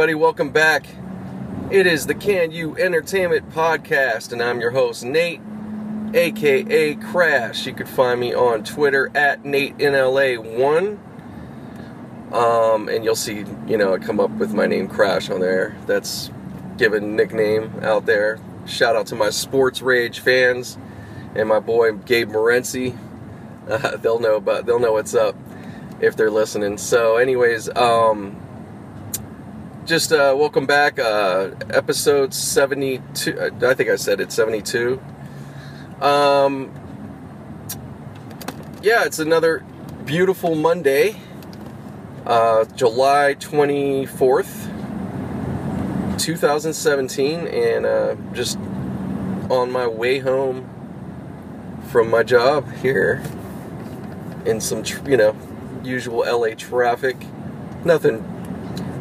[0.00, 0.86] everybody, welcome back.
[1.70, 5.42] It is the Can You Entertainment Podcast, and I'm your host, Nate,
[6.14, 7.66] aka Crash.
[7.66, 10.98] You could find me on Twitter at NateNLA1.
[12.32, 15.76] Um, and you'll see, you know, I come up with my name Crash on there.
[15.84, 16.30] That's
[16.78, 18.40] given nickname out there.
[18.64, 20.78] Shout out to my Sports Rage fans
[21.34, 22.96] and my boy Gabe Morency.
[23.68, 25.36] Uh, they'll know about they'll know what's up
[26.00, 26.78] if they're listening.
[26.78, 28.39] So, anyways, um,
[29.86, 30.98] just uh, welcome back.
[30.98, 33.38] Uh, episode 72.
[33.38, 35.00] uh, I think I said it 72.
[36.00, 36.70] Um,
[38.82, 39.64] yeah, it's another
[40.04, 41.16] beautiful Monday,
[42.26, 44.68] uh, July 24th,
[46.18, 48.58] 2017, and uh, just
[49.50, 50.68] on my way home
[51.90, 53.22] from my job here
[54.44, 55.34] in some, you know,
[55.82, 57.16] usual LA traffic.
[57.84, 58.39] Nothing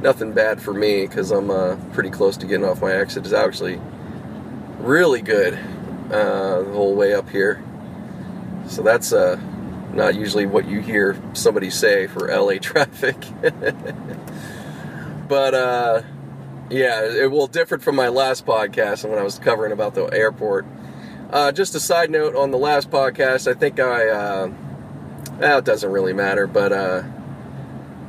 [0.02, 3.26] nothing bad for me because I'm uh, pretty close to getting off my exit.
[3.26, 3.80] It's actually
[4.80, 5.56] really good
[6.12, 7.64] uh, the whole way up here.
[8.68, 9.40] So that's uh,
[9.94, 13.18] not usually what you hear somebody say for LA traffic.
[15.28, 16.02] but uh,
[16.70, 20.06] yeah, it will different from my last podcast and when I was covering about the
[20.06, 20.66] airport.
[21.32, 24.52] Uh, just a side note on the last podcast, I think I, uh,
[25.38, 27.04] well, it doesn't really matter, but uh,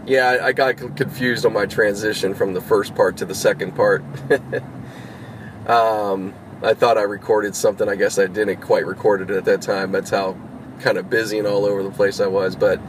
[0.06, 4.02] yeah, I, got confused on my transition from the first part to the second part.
[5.66, 7.88] um, I thought I recorded something.
[7.88, 9.92] I guess I didn't quite record it at that time.
[9.92, 10.36] That's how
[10.80, 12.56] kind of busy and all over the place I was.
[12.56, 12.80] But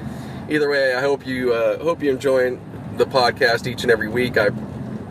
[0.49, 2.59] either way, I hope you uh, hope you enjoying
[2.97, 4.37] the podcast each and every week.
[4.37, 4.49] I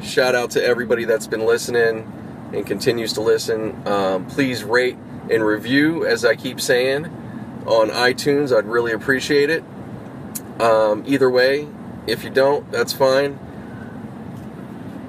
[0.03, 2.11] shout out to everybody that's been listening
[2.53, 3.87] and continues to listen.
[3.87, 4.97] Um, please rate
[5.31, 7.07] and review, as I keep saying,
[7.67, 8.57] on iTunes.
[8.57, 9.63] I'd really appreciate it.
[10.61, 11.69] Um, either way,
[12.07, 13.39] if you don't, that's fine.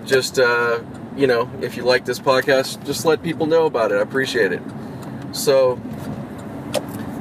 [0.05, 0.81] Just, uh,
[1.15, 3.95] you know, if you like this podcast, just let people know about it.
[3.95, 4.61] I appreciate it.
[5.31, 5.79] So,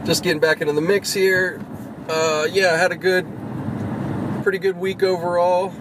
[0.05, 1.65] just getting back into the mix here.
[2.09, 3.27] Uh, yeah, I had a good,
[4.43, 5.73] pretty good week overall.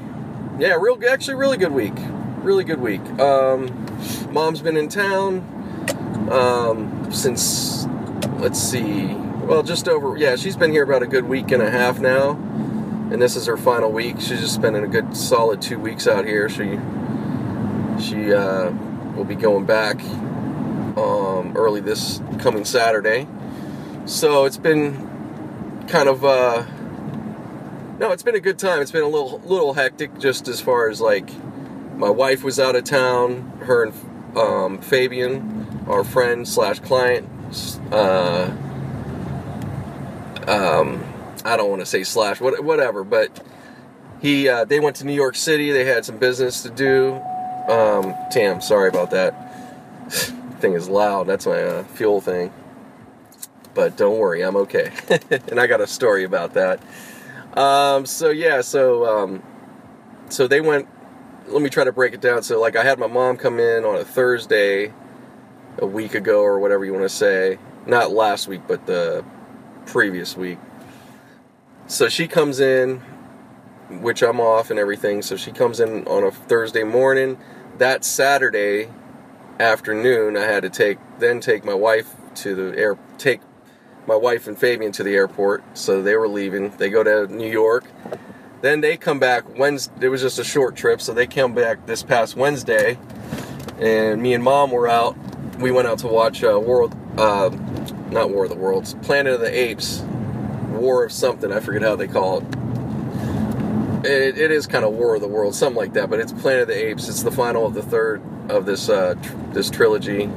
[0.60, 1.94] Yeah, real, actually, really good week.
[2.44, 3.02] Really good week.
[3.20, 3.88] Um,
[4.32, 5.40] mom's been in town
[6.32, 7.88] um, since,
[8.38, 9.06] let's see,
[9.44, 12.34] well, just over, yeah, she's been here about a good week and a half now
[13.12, 14.18] and this is her final week.
[14.20, 16.48] She's just spending a good solid two weeks out here.
[16.50, 16.80] She
[18.00, 18.72] she uh,
[19.16, 20.02] will be going back
[20.98, 23.28] um, early this coming Saturday.
[24.06, 26.66] So it's been kind of uh,
[28.00, 28.82] no, it's been a good time.
[28.82, 31.30] It's been a little little hectic just as far as like
[31.96, 33.60] my wife was out of town.
[33.66, 37.28] Her and um, Fabian, our friend slash client.
[37.92, 38.52] Uh,
[40.48, 41.09] um,
[41.46, 43.32] I don't want to say slash, what, whatever, but
[44.22, 45.72] he uh, they went to New York City.
[45.72, 47.16] They had some business to do.
[47.70, 49.34] Um, Tam, sorry about that.
[50.60, 51.28] thing is loud.
[51.28, 52.52] That's my uh, fuel thing.
[53.74, 54.92] But don't worry, I'm okay.
[55.48, 56.82] and I got a story about that.
[57.58, 59.44] Um, so yeah, so um,
[60.30, 60.88] so they went.
[61.48, 62.44] Let me try to break it down.
[62.44, 64.94] So like, I had my mom come in on a Thursday,
[65.80, 67.58] a week ago or whatever you want to say.
[67.88, 69.24] Not last week, but the
[69.86, 70.60] previous week
[71.90, 73.00] so she comes in,
[73.90, 75.24] which I'm off and everything.
[75.24, 77.38] So she comes in on a Thursday morning.
[77.80, 78.90] That Saturday
[79.60, 83.42] afternoon, I had to take then take my wife to the air take
[84.06, 85.64] my wife and Fabian to the airport.
[85.76, 86.70] So they were leaving.
[86.78, 87.86] They go to New York.
[88.62, 90.06] Then they come back Wednesday.
[90.06, 93.00] It was just a short trip, so they come back this past Wednesday.
[93.80, 95.18] And me and mom were out.
[95.58, 97.50] We went out to watch uh, World, uh,
[98.12, 100.04] not War of the Worlds, Planet of the Apes
[100.80, 101.52] War of something.
[101.52, 102.46] I forget how they call it.
[104.06, 106.10] It, it is kind of War of the World, something like that.
[106.10, 107.10] But it's Planet of the Apes.
[107.10, 110.30] It's the final of the third of this uh, tr- this trilogy.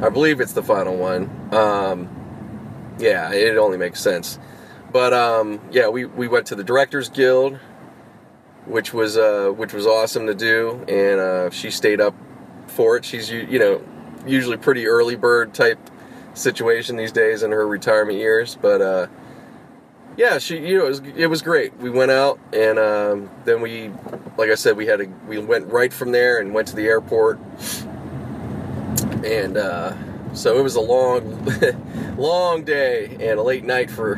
[0.00, 1.30] I believe it's the final one.
[1.52, 2.08] Um,
[2.98, 4.38] yeah, it only makes sense.
[4.92, 7.58] But um, yeah, we, we went to the Directors Guild,
[8.66, 12.14] which was uh, which was awesome to do, and uh, she stayed up
[12.68, 13.04] for it.
[13.04, 13.82] She's you know
[14.26, 15.78] usually pretty early bird type
[16.34, 19.06] situation these days in her retirement years, but uh,
[20.16, 21.76] yeah, she you know it was, it was great.
[21.78, 23.90] We went out and um, then we,
[24.36, 26.86] like I said, we had a we went right from there and went to the
[26.86, 27.38] airport,
[29.24, 29.94] and uh,
[30.34, 31.44] so it was a long,
[32.16, 34.16] long day and a late night for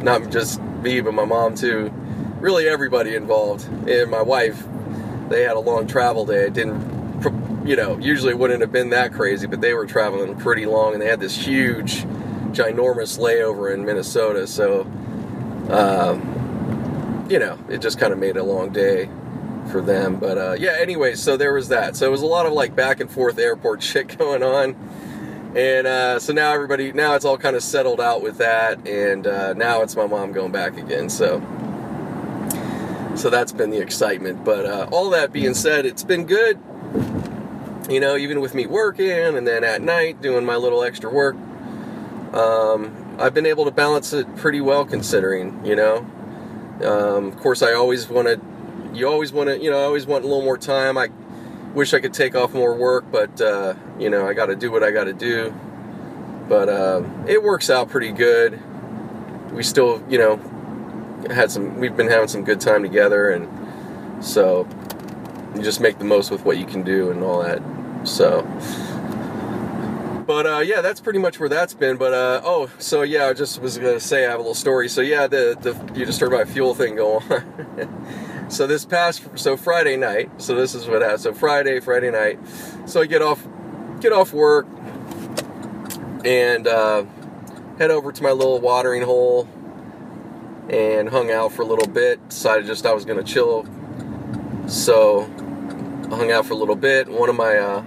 [0.00, 1.92] not just me but my mom too.
[2.40, 4.66] Really, everybody involved and my wife.
[5.28, 6.46] They had a long travel day.
[6.46, 10.66] It didn't, you know, usually wouldn't have been that crazy, but they were traveling pretty
[10.66, 12.02] long and they had this huge,
[12.52, 14.46] ginormous layover in Minnesota.
[14.46, 14.90] So
[15.70, 19.08] um, you know, it just kind of made a long day.
[19.70, 20.16] for them.
[20.16, 21.96] But uh, yeah, anyway, so there was that.
[21.96, 24.76] So it was a lot of like back and forth airport shit going on.
[25.54, 29.26] And uh, so now everybody, now it's all kind of settled out with that, and
[29.26, 31.08] uh, now it's my mom going back again.
[31.10, 31.40] So,
[33.16, 34.44] so that's been the excitement.
[34.44, 36.60] But uh, all that being said, it's been good.
[37.90, 41.34] You know, even with me working and then at night doing my little extra work,
[42.32, 45.64] um, I've been able to balance it pretty well considering.
[45.64, 45.96] You know,
[46.82, 48.40] um, of course, I always want to.
[48.94, 49.58] You always want to.
[49.58, 50.96] You know, I always want a little more time.
[50.96, 51.10] I
[51.74, 54.70] wish I could take off more work, but uh, you know I got to do
[54.70, 55.54] what I got to do.
[56.48, 58.58] But uh, it works out pretty good.
[59.52, 60.36] We still, you know,
[61.30, 61.78] had some.
[61.78, 64.66] We've been having some good time together, and so
[65.54, 67.60] you just make the most with what you can do and all that.
[68.08, 68.46] So.
[70.30, 71.96] But uh, yeah, that's pretty much where that's been.
[71.96, 74.88] But uh, oh, so yeah, I just was gonna say I have a little story.
[74.88, 78.46] So yeah, the, the you just heard my fuel thing go on.
[78.48, 81.20] So this past so Friday night, so this is what happened.
[81.20, 82.38] So Friday, Friday night.
[82.86, 83.44] So I get off
[83.98, 84.68] get off work
[86.24, 87.04] and uh,
[87.78, 89.48] head over to my little watering hole
[90.68, 92.28] and hung out for a little bit.
[92.28, 93.66] Decided just I was gonna chill.
[94.68, 95.22] So
[96.08, 97.08] I hung out for a little bit.
[97.08, 97.82] One of my uh,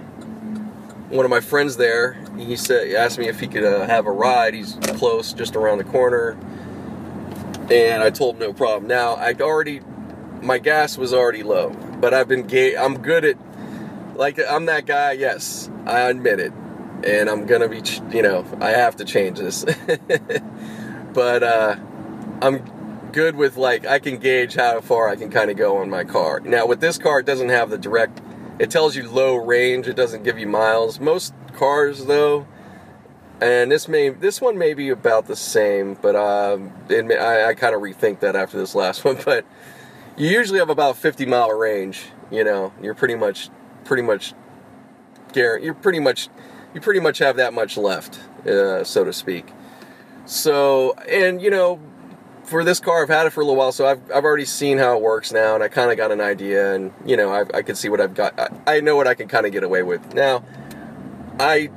[1.08, 4.06] one of my friends there, he said he asked me if he could uh, have
[4.06, 4.54] a ride.
[4.54, 6.36] He's close, just around the corner.
[7.70, 8.86] And I told him no problem.
[8.86, 9.80] Now I'd already
[10.42, 11.70] my gas was already low,
[12.00, 12.76] but I've been gay.
[12.76, 13.36] I'm good at
[14.16, 15.12] like I'm that guy.
[15.12, 16.52] Yes, I admit it,
[17.04, 17.82] and I'm gonna be.
[18.12, 19.64] You know, I have to change this,
[21.12, 21.76] but uh,
[22.42, 25.88] I'm good with like I can gauge how far I can kind of go on
[25.88, 26.40] my car.
[26.40, 28.20] Now with this car, it doesn't have the direct.
[28.58, 29.88] It tells you low range.
[29.88, 31.00] It doesn't give you miles.
[31.00, 32.46] Most cars though
[33.40, 37.54] and this may this one may be about the same, but um, may, I, I
[37.54, 39.18] kind of rethink that after this last one.
[39.24, 39.44] But
[40.16, 42.06] you usually have about 50 mile range.
[42.30, 43.50] You know, you're pretty much,
[43.84, 44.32] pretty much,
[45.34, 46.28] you're pretty much,
[46.72, 49.52] you pretty much have that much left, uh, so to speak.
[50.26, 51.80] So, and you know,
[52.44, 54.78] for this car, I've had it for a little while, so I've, I've already seen
[54.78, 57.44] how it works now, and I kind of got an idea, and you know, I,
[57.52, 58.38] I can see what I've got.
[58.38, 60.14] I, I know what I can kind of get away with.
[60.14, 60.44] Now,
[61.38, 61.70] I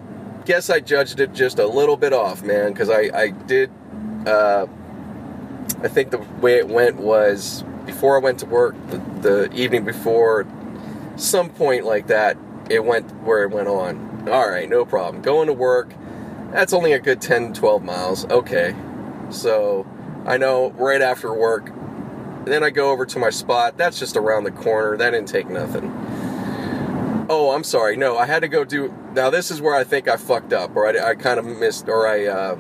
[0.46, 3.72] guess I judged it just a little bit off, man, because I, I did.
[4.26, 4.68] Uh,
[5.82, 9.86] I think the way it went was before I went to work, the, the evening
[9.86, 10.46] before,
[11.16, 12.38] some point like that,
[12.70, 14.28] it went where it went on.
[14.30, 15.22] All right, no problem.
[15.22, 15.94] Going to work,
[16.52, 18.26] that's only a good 10, 12 miles.
[18.26, 18.76] Okay.
[19.30, 19.86] So
[20.26, 21.72] I know right after work,
[22.46, 23.78] then I go over to my spot.
[23.78, 24.98] That's just around the corner.
[24.98, 25.92] That didn't take nothing.
[27.30, 27.98] Oh, I'm sorry.
[27.98, 28.94] No, I had to go do.
[29.14, 31.90] Now, this is where I think I fucked up, or I, I kind of missed,
[31.90, 32.58] or I uh,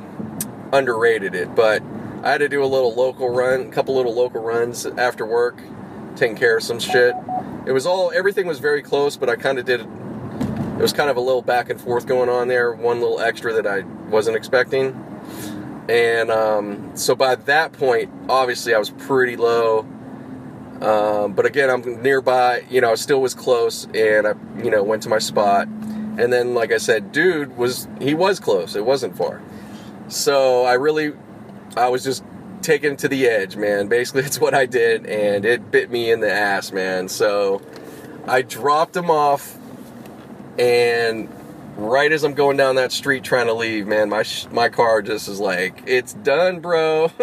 [0.73, 1.55] underrated it.
[1.55, 1.81] But
[2.23, 5.61] I had to do a little local run, a couple little local runs after work,
[6.17, 7.15] taking care of some shit.
[7.65, 9.81] It was all everything was very close, but I kind of did.
[9.81, 12.73] It was kind of a little back and forth going on there.
[12.73, 15.01] One little extra that I wasn't expecting,
[15.87, 19.87] and um, so by that point, obviously I was pretty low.
[20.81, 22.63] Um, but again, I'm nearby.
[22.69, 25.67] You know, I still was close, and I, you know, went to my spot.
[25.67, 28.75] And then, like I said, dude was he was close.
[28.75, 29.41] It wasn't far.
[30.07, 31.13] So I really
[31.75, 32.23] I was just
[32.61, 33.87] taken to the edge, man.
[33.89, 37.07] Basically, it's what I did, and it bit me in the ass, man.
[37.07, 37.61] So
[38.27, 39.57] I dropped him off,
[40.59, 41.29] and
[41.77, 45.27] right as I'm going down that street trying to leave, man, my my car just
[45.27, 47.11] is like, "It's done, bro."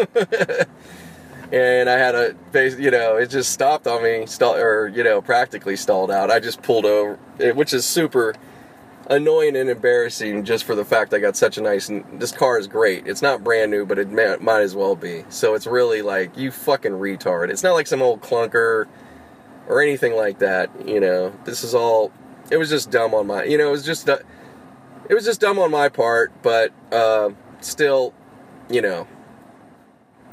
[1.54, 5.04] and I had a face, you know, it just stopped on me, stall, or you
[5.04, 6.28] know, practically stalled out.
[6.28, 7.16] I just pulled over,
[7.54, 8.34] which is super
[9.08, 11.88] annoying and embarrassing just for the fact I got such a nice.
[12.14, 13.06] This car is great.
[13.06, 15.24] It's not brand new, but it may, might as well be.
[15.28, 17.50] So it's really like you fucking retard.
[17.50, 18.86] It's not like some old clunker
[19.68, 20.70] or anything like that.
[20.84, 22.10] You know, this is all.
[22.50, 23.44] It was just dumb on my.
[23.44, 24.08] You know, it was just.
[24.08, 27.30] It was just dumb on my part, but uh,
[27.60, 28.12] still,
[28.68, 29.06] you know,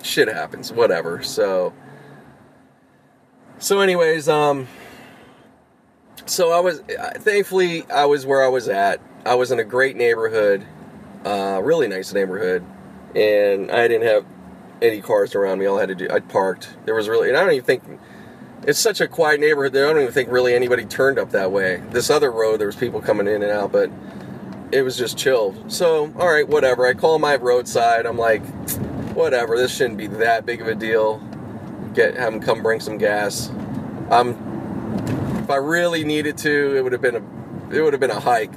[0.03, 0.71] shit happens.
[0.71, 1.23] Whatever.
[1.23, 1.73] So.
[3.59, 4.67] So, anyways, um
[6.25, 6.81] so I was
[7.17, 9.01] thankfully I was where I was at.
[9.25, 10.65] I was in a great neighborhood,
[11.25, 12.63] uh, really nice neighborhood,
[13.15, 14.25] and I didn't have
[14.81, 15.65] any cars around me.
[15.65, 16.75] All I had to do, I parked.
[16.85, 17.83] There was really, and I don't even think
[18.63, 19.73] it's such a quiet neighborhood.
[19.73, 21.83] that I don't even think really anybody turned up that way.
[21.91, 23.91] This other road, there was people coming in and out, but
[24.71, 25.55] it was just chill.
[25.69, 26.85] So, all right, whatever.
[26.85, 28.05] I call my roadside.
[28.05, 28.41] I'm like,
[29.13, 29.57] whatever.
[29.57, 31.17] This shouldn't be that big of a deal.
[31.93, 33.49] Get have them come bring some gas.
[34.09, 38.11] Um, if I really needed to, it would have been a it would have been
[38.11, 38.51] a hike,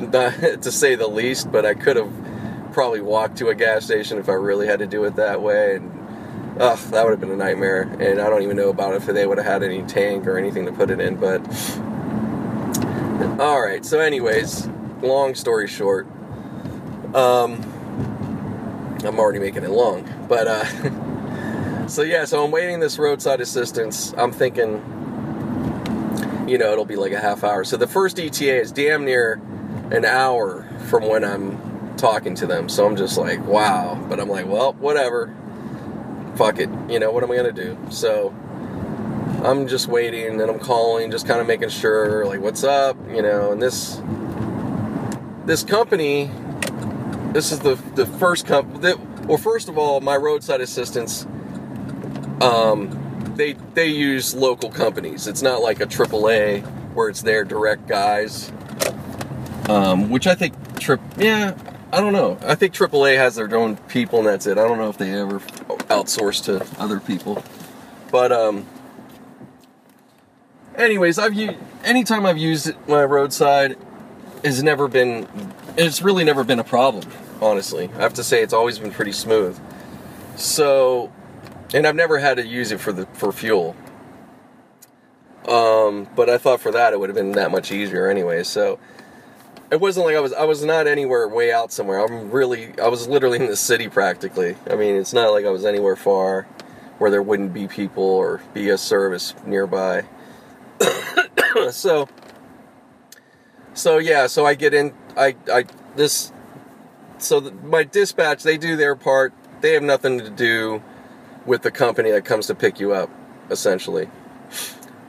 [0.12, 1.50] to say the least.
[1.50, 2.12] But I could have
[2.72, 5.76] probably walked to a gas station if I really had to do it that way.
[5.76, 6.00] And
[6.60, 7.82] Ugh, that would have been a nightmare.
[8.00, 10.66] And I don't even know about if they would have had any tank or anything
[10.66, 11.16] to put it in.
[11.16, 11.40] But
[13.40, 13.82] all right.
[13.82, 14.68] So, anyways,
[15.00, 16.06] long story short,
[17.14, 17.62] um,
[19.04, 20.08] I'm already making it long.
[20.28, 22.24] But uh, so yeah.
[22.24, 24.14] So I'm waiting this roadside assistance.
[24.16, 24.82] I'm thinking,
[26.48, 27.64] you know, it'll be like a half hour.
[27.64, 29.40] So the first ETA is damn near
[29.90, 32.68] an hour from when I'm talking to them.
[32.68, 34.02] So I'm just like, wow.
[34.08, 35.34] But I'm like, well, whatever
[36.40, 37.76] fuck it, you know, what am I gonna do?
[37.90, 38.34] So
[39.44, 43.20] I'm just waiting and I'm calling, just kind of making sure, like, what's up, you
[43.20, 44.00] know, and this
[45.44, 46.30] this company,
[47.32, 48.94] this is the the first company.
[49.24, 51.26] Well, first of all, my roadside assistance,
[52.40, 55.26] um, they they use local companies.
[55.26, 56.62] It's not like a AAA
[56.94, 58.50] where it's their direct guys,
[59.68, 61.00] um, which I think trip.
[61.16, 61.54] Yeah,
[61.92, 62.38] I don't know.
[62.42, 64.58] I think AAA has their own people, and that's it.
[64.58, 65.40] I don't know if they ever
[65.88, 67.42] outsource to other people.
[68.10, 68.66] But um,
[70.76, 73.76] anyways, I've used anytime I've used my roadside
[74.44, 75.28] has never been.
[75.76, 77.04] It's really never been a problem.
[77.40, 79.58] Honestly, I have to say it's always been pretty smooth.
[80.36, 81.12] So,
[81.72, 83.76] and I've never had to use it for the for fuel.
[85.48, 88.42] Um, but I thought for that it would have been that much easier anyway.
[88.42, 88.78] So
[89.70, 92.04] it wasn't like I was I was not anywhere way out somewhere.
[92.04, 94.56] I'm really I was literally in the city practically.
[94.68, 96.46] I mean, it's not like I was anywhere far
[96.98, 100.04] where there wouldn't be people or be a service nearby.
[101.70, 102.08] so
[103.74, 105.64] so yeah, so I get in I I
[105.96, 106.32] this
[107.22, 109.32] so the, my dispatch they do their part.
[109.60, 110.82] They have nothing to do
[111.46, 113.10] with the company that comes to pick you up
[113.50, 114.08] essentially.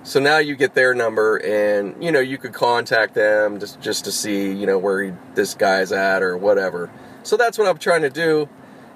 [0.04, 4.06] So now you get their number, and you know you could contact them just just
[4.06, 6.90] to see you know where he, this guy's at or whatever.
[7.24, 8.50] So that's what I'm trying to do,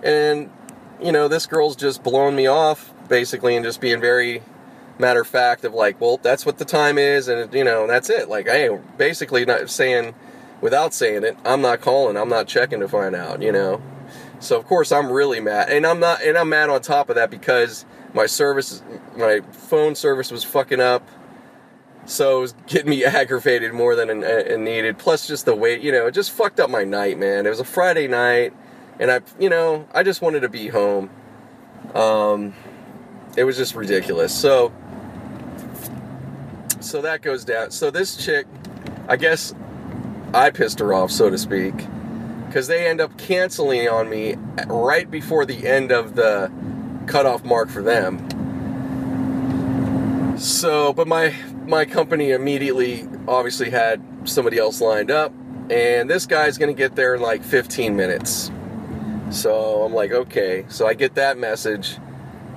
[0.04, 0.50] and
[1.02, 4.42] you know this girl's just blowing me off basically, and just being very
[4.98, 8.10] matter of fact of like, well, that's what the time is, and you know that's
[8.10, 8.28] it.
[8.28, 10.16] Like, hey, basically not saying
[10.62, 13.82] without saying it, I'm not calling, I'm not checking to find out, you know.
[14.40, 17.16] So of course I'm really mad, and I'm not, and I'm mad on top of
[17.16, 18.82] that because my service,
[19.18, 21.08] my phone service was fucking up.
[22.06, 24.98] So it was getting me aggravated more than it needed.
[24.98, 27.46] Plus, just the wait, you know, it just fucked up my night, man.
[27.46, 28.54] It was a Friday night,
[29.00, 31.10] and I, you know, I just wanted to be home.
[31.94, 32.54] Um,
[33.36, 34.34] it was just ridiculous.
[34.34, 34.72] So,
[36.80, 37.72] so that goes down.
[37.72, 38.46] So this chick,
[39.08, 39.54] I guess,
[40.36, 41.74] I pissed her off, so to speak,
[42.48, 44.36] because they end up canceling on me
[44.68, 46.52] right before the end of the
[47.08, 48.18] cutoff mark for them.
[50.38, 51.34] So, but my
[51.66, 55.32] my company immediately obviously had somebody else lined up,
[55.70, 58.52] and this guy's gonna get there in like 15 minutes.
[59.30, 60.66] So I'm like, okay.
[60.68, 61.98] So I get that message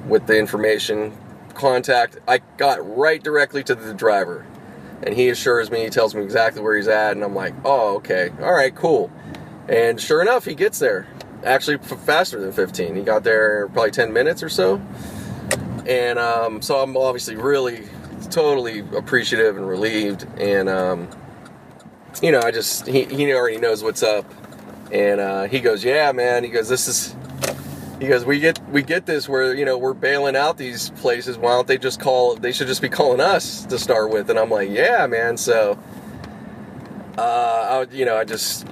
[0.09, 1.17] with the information
[1.55, 2.19] contact.
[2.27, 4.45] I got right directly to the driver,
[5.03, 7.97] and he assures me, he tells me exactly where he's at, and I'm like, oh,
[7.97, 9.11] okay, all right, cool.
[9.69, 11.07] And sure enough, he gets there
[11.45, 12.97] actually faster than 15.
[12.97, 14.81] He got there probably 10 minutes or so.
[15.87, 17.85] And um, so I'm obviously really
[18.31, 20.27] totally appreciative and relieved.
[20.39, 21.09] And, um,
[22.23, 24.27] you know, I just, he, he already knows what's up.
[24.93, 26.45] And uh, he goes, yeah, man.
[26.45, 27.15] He goes, this is,
[28.07, 31.37] goes, we get we get this where you know we're bailing out these places.
[31.37, 32.37] Why don't they just call?
[32.37, 34.31] They should just be calling us to start with.
[34.31, 35.37] And I'm like, yeah, man.
[35.37, 35.79] So,
[37.17, 38.69] uh, I you know I just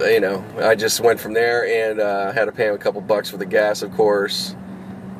[0.00, 3.00] you know, I just went from there and uh, had to pay him a couple
[3.00, 4.54] bucks for the gas, of course,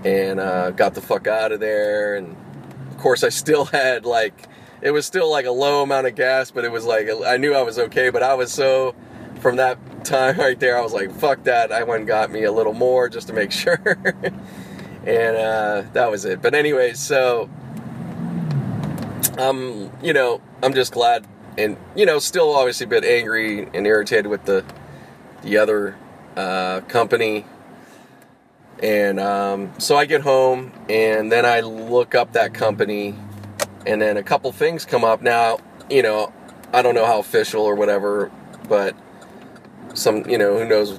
[0.04, 2.16] and uh, got the fuck out of there.
[2.16, 2.36] And
[2.90, 4.46] of course, I still had like,
[4.80, 7.54] it was still like a low amount of gas, but it was like, I knew
[7.54, 8.94] I was okay, but I was so,
[9.38, 11.72] from that time right there, I was like, fuck that.
[11.72, 13.80] I went and got me a little more just to make sure.
[15.04, 16.42] and uh, that was it.
[16.42, 17.48] But, anyways, so,
[19.38, 21.26] um, you know, I'm just glad
[21.58, 24.64] and you know, still obviously a bit angry and irritated with the
[25.42, 25.96] the other
[26.36, 27.44] uh, company.
[28.80, 33.16] And um, so I get home, and then I look up that company,
[33.84, 35.20] and then a couple things come up.
[35.20, 35.58] Now,
[35.90, 36.32] you know,
[36.72, 38.30] I don't know how official or whatever,
[38.68, 38.94] but
[39.98, 40.98] some, you know, who knows,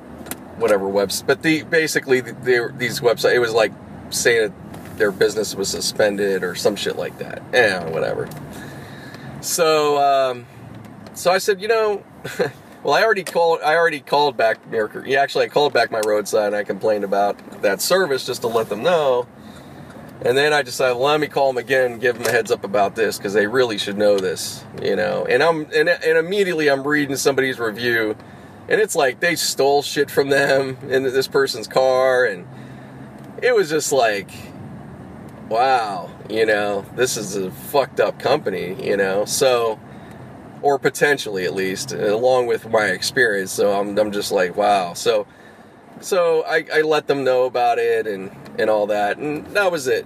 [0.58, 1.24] whatever webs.
[1.24, 3.72] But the basically the, these websites, it was like
[4.10, 4.54] saying
[4.98, 7.42] their business was suspended or some shit like that.
[7.54, 8.30] Yeah, whatever.
[9.42, 10.46] So, um,
[11.14, 12.04] so I said, you know,
[12.84, 13.62] well, I already called.
[13.64, 15.12] I already called back Mercury.
[15.12, 16.48] Yeah, actually, I called back my roadside.
[16.48, 19.28] and I complained about that service just to let them know.
[20.22, 22.66] And then I decided, well, let me call them again, give them a heads up
[22.66, 25.26] about this because they really should know this, you know.
[25.26, 28.18] And I'm and, and immediately I'm reading somebody's review,
[28.70, 32.48] and it's like they stole shit from them in this person's car, and
[33.42, 34.30] it was just like,
[35.50, 39.80] wow, you know, this is a fucked up company, you know, so,
[40.62, 43.52] or potentially at least, along with my experience.
[43.52, 44.94] So I'm, I'm just like, wow.
[44.94, 45.26] So,
[46.00, 49.88] so I, I let them know about it and, and all that, and that was
[49.88, 50.06] it.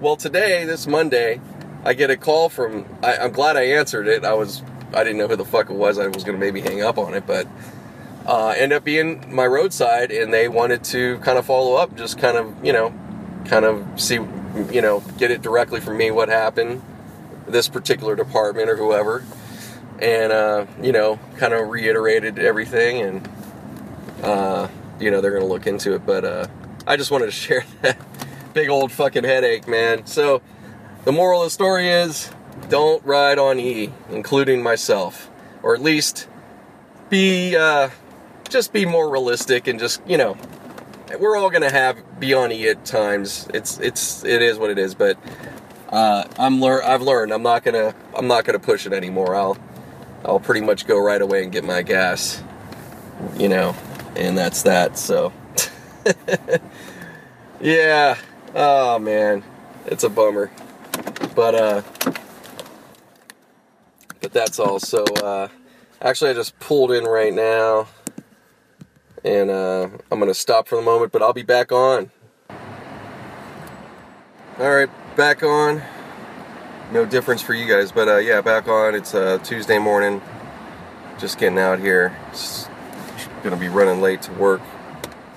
[0.00, 1.40] Well, today, this Monday,
[1.84, 2.84] I get a call from.
[3.04, 4.24] I, I'm glad I answered it.
[4.24, 5.98] I was, I didn't know who the fuck it was.
[5.98, 7.46] I was gonna maybe hang up on it, but
[8.26, 12.18] uh, ended up being my roadside, and they wanted to kind of follow up, just
[12.18, 12.94] kind of, you know,
[13.46, 14.14] kind of see,
[14.70, 16.82] you know, get it directly from me what happened,
[17.46, 19.24] this particular department or whoever,
[19.98, 23.28] and uh, you know, kind of reiterated everything, and
[24.22, 24.68] uh,
[25.00, 26.46] you know, they're gonna look into it, but uh,
[26.86, 27.98] I just wanted to share that
[28.54, 30.06] big old fucking headache, man.
[30.06, 30.42] So,
[31.04, 32.30] the moral of the story is
[32.68, 35.30] don't ride on E, including myself.
[35.62, 36.28] Or at least
[37.08, 37.90] be, uh,
[38.52, 40.36] just be more realistic and just, you know,
[41.18, 43.48] we're all gonna have be on E at times.
[43.52, 45.18] It's, it's, it is what it is, but,
[45.88, 49.34] uh, I'm lear- I've learned I'm not gonna, I'm not gonna push it anymore.
[49.34, 49.58] I'll,
[50.24, 52.42] I'll pretty much go right away and get my gas,
[53.36, 53.74] you know,
[54.16, 55.32] and that's that, so.
[57.60, 58.16] yeah,
[58.54, 59.42] Oh man,
[59.86, 60.50] it's a bummer.
[61.34, 61.82] But uh
[64.20, 64.78] but that's all.
[64.78, 65.48] So uh
[66.02, 67.88] actually I just pulled in right now
[69.24, 72.10] and uh I'm going to stop for the moment, but I'll be back on.
[74.58, 75.82] All right, back on.
[76.92, 78.94] No difference for you guys, but uh yeah, back on.
[78.94, 80.20] It's uh Tuesday morning.
[81.18, 82.16] Just getting out here.
[82.30, 82.68] It's
[83.50, 84.60] to be running late to work.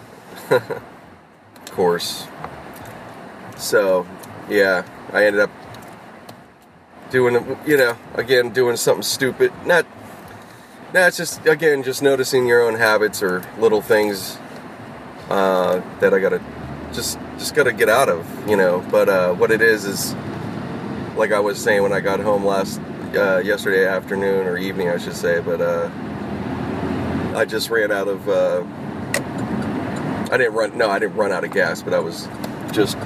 [0.49, 0.81] of
[1.71, 2.27] course.
[3.57, 4.05] So,
[4.49, 5.51] yeah, I ended up
[7.09, 9.51] doing, you know, again, doing something stupid.
[9.65, 9.85] Not,
[10.95, 14.37] no, it's just, again, just noticing your own habits or little things
[15.29, 16.41] uh, that I gotta,
[16.93, 18.79] just, just gotta get out of, you know.
[18.89, 20.15] But uh, what it is, is,
[21.17, 22.79] like I was saying when I got home last,
[23.13, 25.89] uh, yesterday afternoon or evening, I should say, but uh,
[27.35, 28.63] I just ran out of, uh,
[30.33, 32.29] I didn't run, no, I didn't run out of gas, but I was
[32.71, 32.97] just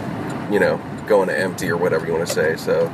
[0.52, 2.56] you know, going to empty or whatever you want to say.
[2.56, 2.92] So,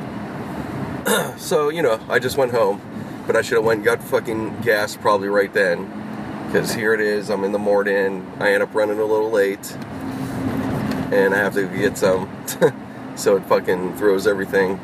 [1.38, 2.82] so you know, I just went home,
[3.26, 5.86] but I should have went and got fucking gas probably right then,
[6.48, 7.30] because here it is.
[7.30, 8.32] I'm in the morning.
[8.40, 9.72] I end up running a little late,
[11.12, 12.30] and I have to get some.
[13.16, 14.80] so it fucking throws everything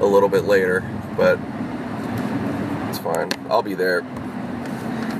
[0.00, 0.80] a little bit later,
[1.16, 1.38] but
[2.88, 3.30] it's fine.
[3.48, 4.02] I'll be there.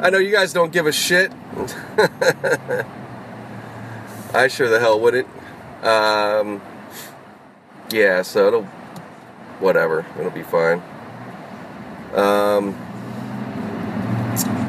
[0.03, 1.33] I know you guys don't give a shit.
[4.35, 5.29] I sure the hell wouldn't.
[5.83, 6.61] Um,
[7.91, 8.65] yeah, so it'll
[9.61, 10.83] whatever, it'll be fine.
[12.15, 12.75] Um,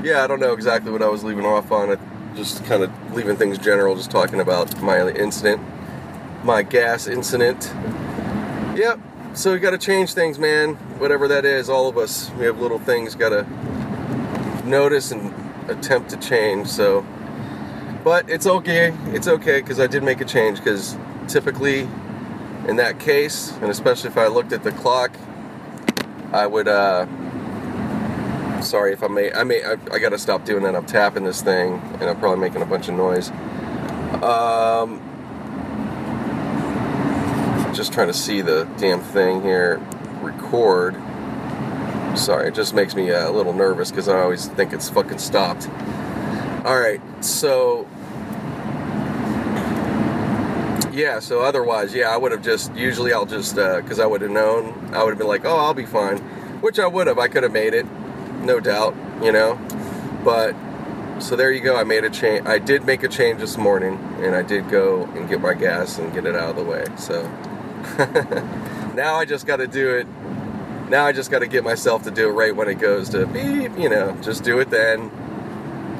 [0.03, 1.91] yeah, I don't know exactly what I was leaving off on.
[1.91, 1.99] It
[2.35, 5.61] just kind of leaving things general, just talking about my incident,
[6.43, 7.73] my gas incident.
[8.75, 8.99] Yep.
[9.33, 10.75] So we got to change things, man.
[10.99, 13.43] Whatever that is, all of us, we have little things got to
[14.65, 15.33] notice and
[15.69, 16.67] attempt to change.
[16.67, 17.05] So,
[18.03, 18.93] but it's okay.
[19.07, 20.59] It's okay because I did make a change.
[20.59, 21.89] Because typically,
[22.67, 25.15] in that case, and especially if I looked at the clock,
[26.31, 26.67] I would.
[26.67, 27.05] Uh,
[28.63, 29.31] sorry if I may.
[29.31, 29.63] I may.
[29.63, 30.75] I, I got to stop doing that.
[30.75, 33.29] I'm tapping this thing, and I'm probably making a bunch of noise.
[34.21, 35.01] Um,
[37.73, 39.81] just trying to see the damn thing here.
[40.21, 40.95] Record.
[42.17, 45.17] Sorry, it just makes me uh, a little nervous because I always think it's fucking
[45.17, 45.67] stopped.
[46.65, 47.87] All right, so
[50.93, 54.21] yeah, so otherwise, yeah, I would have just, usually I'll just, because uh, I would
[54.21, 56.19] have known, I would have been like, oh, I'll be fine.
[56.61, 57.17] Which I would have.
[57.17, 57.85] I could have made it,
[58.43, 59.55] no doubt, you know?
[60.23, 60.55] But,
[61.19, 61.75] so there you go.
[61.75, 62.45] I made a change.
[62.45, 65.97] I did make a change this morning, and I did go and get my gas
[65.97, 66.85] and get it out of the way.
[66.97, 67.23] So,
[68.95, 70.07] now I just got to do it.
[70.89, 73.25] Now I just got to get myself to do it right when it goes to
[73.25, 75.11] beep, you know, just do it then.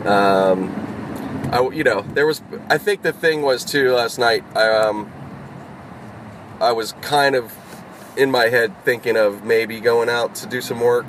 [0.05, 2.41] Um, I, you know, there was.
[2.69, 4.43] I think the thing was too last night.
[4.55, 5.11] I, um,
[6.59, 7.53] I was kind of
[8.17, 11.05] in my head thinking of maybe going out to do some work.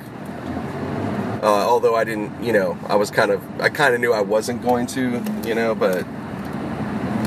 [1.45, 4.21] Uh, although I didn't, you know, I was kind of, I kind of knew I
[4.21, 6.03] wasn't going to, you know, but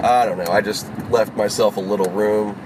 [0.02, 0.50] I don't know.
[0.50, 2.61] I just left myself a little room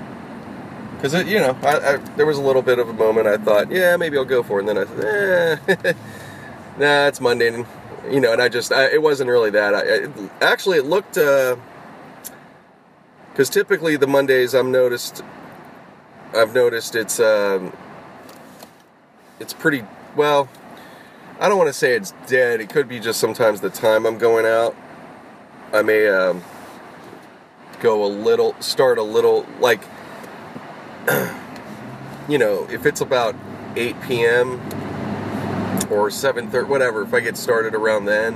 [0.97, 3.27] because it, you know, I, I, there was a little bit of a moment.
[3.27, 5.93] I thought, yeah, maybe I'll go for it, and then I said, eh,
[6.79, 7.65] nah, it's Monday
[8.11, 9.75] you know, and I just, I, it wasn't really that.
[9.75, 11.59] I, actually, it looked, because
[13.37, 15.23] uh, typically the Mondays I'm noticed,
[16.35, 17.77] I've noticed it's, um,
[19.39, 19.85] it's pretty,
[20.17, 20.49] well,
[21.43, 22.61] I don't want to say it's dead.
[22.61, 24.77] It could be just sometimes the time I'm going out.
[25.73, 26.41] I may, um,
[27.81, 29.83] go a little, start a little, like,
[32.29, 33.35] you know, if it's about
[33.75, 34.53] 8 p.m.
[35.91, 38.35] or 7:30, whatever, if I get started around then,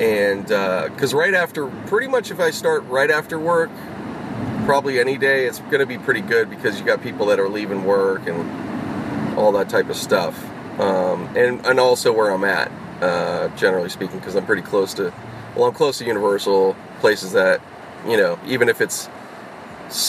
[0.00, 0.42] and
[0.90, 3.70] because uh, right after, pretty much if I start right after work,
[4.64, 7.48] probably any day, it's going to be pretty good because you got people that are
[7.48, 10.51] leaving work and all that type of stuff,
[10.82, 15.12] um, and and also where I'm at, uh, generally speaking, because I'm pretty close to,
[15.54, 17.60] well, I'm close to Universal places that,
[18.06, 19.08] you know, even if it's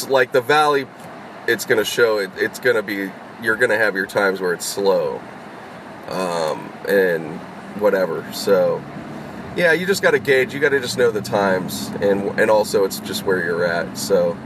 [0.07, 0.87] like the Valley,
[1.47, 5.21] it's to show it, it's to be you're to have your times where it's slow,
[6.07, 7.39] um, and
[7.79, 8.25] whatever.
[8.33, 8.81] So
[9.55, 10.53] yeah, you just got to gauge.
[10.53, 13.97] You got to just know the times, and and also it's just where you're at.
[13.97, 14.37] So,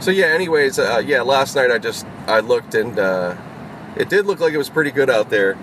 [0.00, 0.26] so yeah.
[0.26, 1.22] Anyways, uh, yeah.
[1.22, 3.34] Last night I just I looked and uh,
[3.96, 5.56] it did look like it was pretty good out there,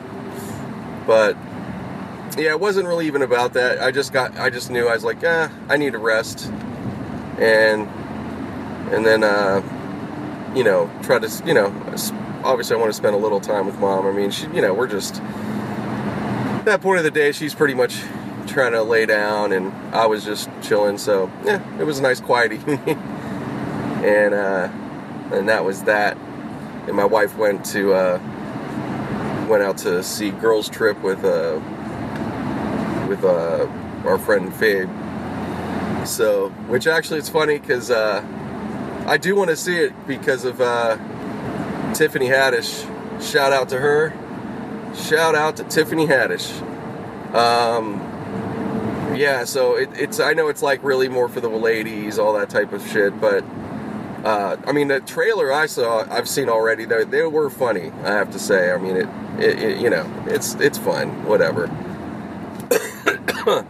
[1.10, 1.36] but
[2.38, 3.82] yeah, it wasn't really even about that.
[3.82, 6.46] I just got I just knew I was like, yeah, I need to rest,
[7.40, 7.88] and
[8.94, 9.64] and then uh,
[10.56, 11.70] you know try to you know
[12.44, 14.06] obviously I want to spend a little time with mom.
[14.06, 15.16] I mean, she you know we're just
[16.66, 18.04] that point of the day she's pretty much
[18.46, 21.00] trying to lay down, and I was just chilling.
[21.00, 24.70] So yeah, it was a nice quiet evening, and uh,
[25.34, 26.18] and that was that.
[26.86, 28.39] And my wife went to uh,
[29.50, 31.60] went out to see Girls Trip with uh,
[33.10, 33.68] with uh,
[34.06, 34.88] our friend Fabe.
[36.08, 38.24] So, which actually it's funny because uh,
[39.06, 40.98] I do want to see it because of uh,
[41.94, 42.86] Tiffany Haddish.
[43.22, 44.14] Shout out to her.
[44.96, 46.62] Shout out to Tiffany Haddish.
[47.34, 48.00] Um,
[49.16, 52.50] yeah, so it, it's I know it's like really more for the ladies, all that
[52.50, 53.44] type of shit, but
[54.24, 56.86] uh, I mean the trailer I saw, I've seen already.
[56.86, 58.72] They they were funny, I have to say.
[58.72, 61.68] I mean it, it, it you know, it's it's fun, whatever.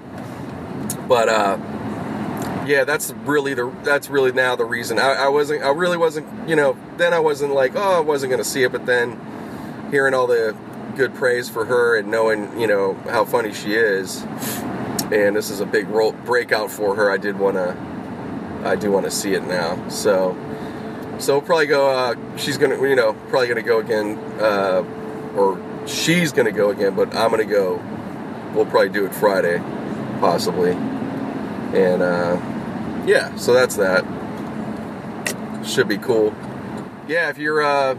[1.07, 1.57] but uh,
[2.67, 4.99] yeah, that's really the that's really now the reason.
[4.99, 6.77] I, I wasn't, I really wasn't, you know.
[6.97, 9.19] Then I wasn't like, oh, I wasn't gonna see it, but then
[9.91, 10.55] hearing all the
[10.95, 14.25] good praise for her and knowing, you know, how funny she is
[15.11, 17.11] and this is a big role, breakout for her.
[17.11, 17.75] I did want to,
[18.63, 19.87] I do want to see it now.
[19.89, 20.37] So,
[21.17, 21.89] so we'll probably go.
[21.89, 24.83] Uh, she's gonna, you know, probably gonna go again, uh,
[25.35, 27.81] or she's gonna go again, but I'm gonna go.
[28.53, 29.59] We'll probably do it Friday,
[30.19, 32.39] possibly, and uh,
[33.05, 33.35] yeah.
[33.35, 34.05] So that's that.
[35.65, 36.33] Should be cool.
[37.07, 37.61] Yeah, if you're.
[37.61, 37.95] Uh,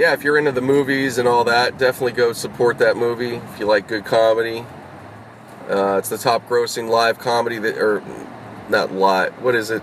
[0.00, 3.34] yeah, if you're into the movies and all that, definitely go support that movie.
[3.34, 4.64] If you like good comedy,
[5.68, 8.02] uh, it's the top grossing live comedy that, or
[8.70, 9.40] not lot.
[9.42, 9.82] what is it?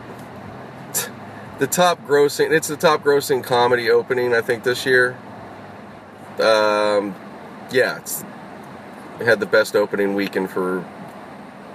[1.59, 5.17] The top grossing, it's the top grossing comedy opening, I think, this year.
[6.39, 7.15] Um,
[7.71, 8.23] yeah, it's,
[9.19, 10.85] it had the best opening weekend for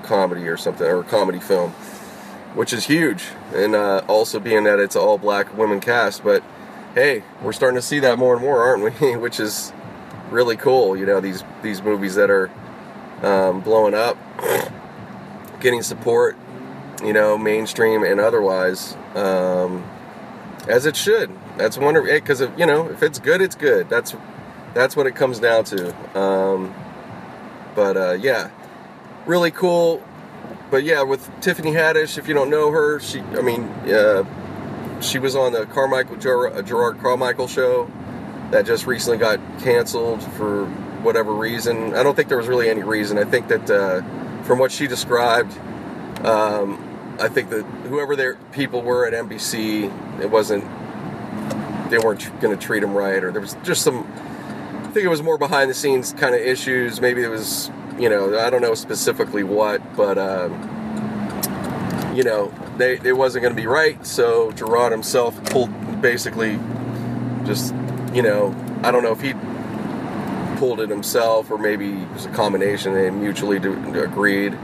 [0.05, 1.73] comedy or something, or comedy film,
[2.55, 3.25] which is huge.
[3.55, 6.45] And uh, also being that it's all black women cast, but
[6.95, 9.17] hey, we're starting to see that more and more, aren't we?
[9.17, 9.73] which is
[10.31, 10.97] really cool.
[10.97, 12.51] You know, these these movies that are
[13.23, 14.17] um, blowing up,
[15.61, 16.37] getting support,
[17.03, 19.89] you know, mainstream and otherwise, um,
[20.69, 21.31] as it should.
[21.57, 23.89] That's wonderful because if you know if it's good, it's good.
[23.89, 24.15] That's
[24.75, 26.19] that's what it comes down to.
[26.19, 26.75] Um,
[27.75, 28.51] but uh, yeah,
[29.27, 30.03] really cool.
[30.71, 35.19] But yeah, with Tiffany Haddish, if you don't know her, she I mean, uh, she
[35.19, 37.91] was on the Carmichael Jerrod, Carmichael show
[38.51, 40.67] that just recently got canceled for
[41.03, 41.95] whatever reason.
[41.95, 43.19] I don't think there was really any reason.
[43.19, 44.03] I think that uh,
[44.45, 45.59] from what she described,
[46.25, 50.65] um, I think that whoever their people were at NBC, it wasn't
[51.93, 54.11] they weren't going to treat them right, or there was just some.
[54.83, 57.01] I think it was more behind the scenes kind of issues.
[57.01, 60.53] Maybe it was you know I don't know specifically what, but um,
[62.17, 64.05] you know they it wasn't going to be right.
[64.07, 66.59] So Jerrod himself pulled basically
[67.45, 67.75] just
[68.13, 69.35] you know I don't know if he
[70.59, 72.95] pulled it himself, or maybe it was a combination.
[72.95, 74.57] They mutually agreed,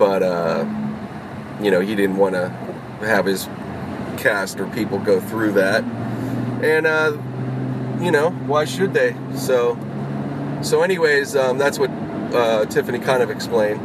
[0.00, 0.64] but uh,
[1.62, 2.48] you know he didn't want to
[3.06, 3.44] have his
[4.16, 5.84] cast or people go through that,
[6.64, 7.12] and uh,
[8.02, 9.14] you know why should they?
[9.36, 9.78] So,
[10.62, 13.80] so anyways, um, that's what uh, Tiffany kind of explained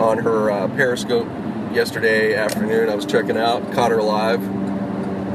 [0.00, 1.26] on her uh, Periscope
[1.72, 2.90] yesterday afternoon.
[2.90, 4.42] I was checking out, caught her live.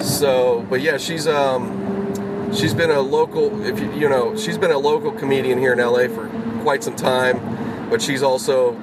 [0.04, 4.72] So, but yeah, she's um, she's been a local if you you know she's been
[4.72, 6.30] a local comedian here in LA for
[6.62, 8.74] quite some time but she's also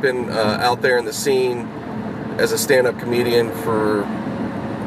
[0.00, 1.66] been uh, out there in the scene
[2.38, 4.04] as a stand-up comedian for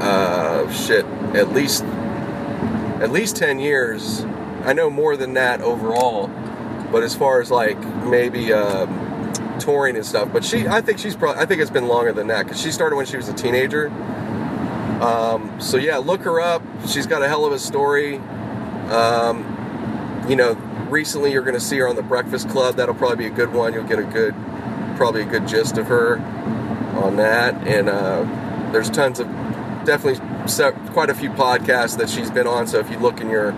[0.01, 4.23] uh, shit at least at least 10 years
[4.63, 6.27] I know more than that overall
[6.91, 9.01] but as far as like maybe um,
[9.61, 10.29] touring and stuff.
[10.33, 12.71] But she, I think she's probably, I think it's been longer than that because she
[12.71, 13.89] started when she was a teenager.
[15.01, 16.61] Um, so yeah, look her up.
[16.87, 18.17] She's got a hell of a story.
[18.89, 20.53] Um, you know,
[20.89, 22.75] recently you're going to see her on the Breakfast Club.
[22.75, 23.73] That'll probably be a good one.
[23.73, 24.35] You'll get a good,
[25.01, 26.19] probably a good gist of her
[27.03, 27.55] on that.
[27.65, 28.21] And uh,
[28.71, 29.25] there's tons of,
[29.83, 30.19] definitely
[30.91, 32.67] quite a few podcasts that she's been on.
[32.67, 33.51] So if you look in your,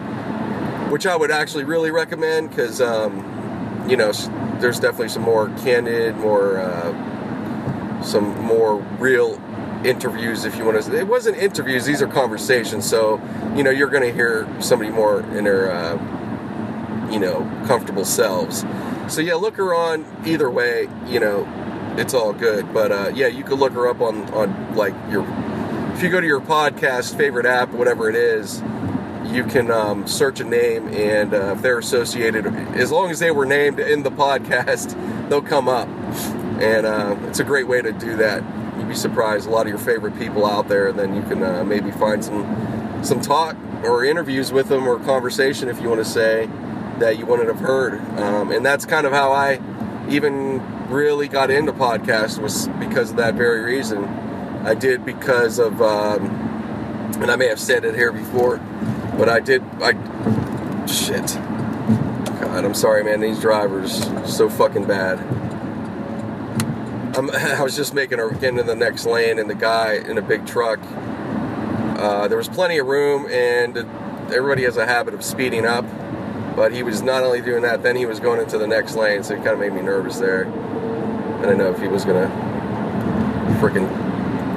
[0.89, 4.13] which I would actually really recommend because, um, you know,
[4.61, 9.37] there's definitely some more candid, more, uh, some more real
[9.83, 10.97] interviews if you want to.
[10.97, 12.89] It wasn't interviews; these are conversations.
[12.89, 13.21] So
[13.53, 18.63] you know you're going to hear somebody more in their uh, you know comfortable selves.
[19.09, 20.87] So yeah, look her on either way.
[21.07, 22.73] You know, it's all good.
[22.73, 25.25] But uh, yeah, you could look her up on on like your
[25.93, 28.61] if you go to your podcast favorite app, whatever it is.
[29.25, 33.31] You can um, search a name, and uh, if they're associated, as long as they
[33.31, 34.97] were named in the podcast,
[35.29, 35.87] they'll come up.
[36.61, 38.43] And uh, it's a great way to do that
[38.77, 41.41] you'd be surprised a lot of your favorite people out there and then you can
[41.41, 42.43] uh, maybe find some
[43.03, 46.49] some talk or interviews with them or conversation if you want to say
[46.99, 47.99] that you wouldn't have heard.
[48.19, 49.59] Um, and that's kind of how i
[50.09, 54.03] even really got into podcasts was because of that very reason.
[54.65, 56.25] I did because of um,
[57.21, 58.57] and i may have said it here before
[59.17, 59.91] but i did i
[60.87, 61.27] shit.
[62.41, 63.21] God i'm sorry man.
[63.21, 65.19] These drivers so fucking bad.
[67.15, 70.17] I'm, i was just making a get into the next lane, and the guy in
[70.17, 70.79] a big truck.
[70.83, 73.77] Uh, there was plenty of room, and
[74.33, 75.85] everybody has a habit of speeding up.
[76.55, 79.23] But he was not only doing that, then he was going into the next lane,
[79.23, 80.47] so it kind of made me nervous there.
[80.47, 82.27] I didn't know if he was gonna
[83.59, 83.89] freaking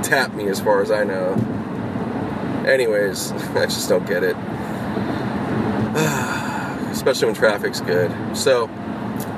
[0.02, 1.34] tap me, as far as I know.
[2.66, 4.36] Anyways, I just don't get it.
[6.90, 8.12] Especially when traffic's good.
[8.36, 8.68] So,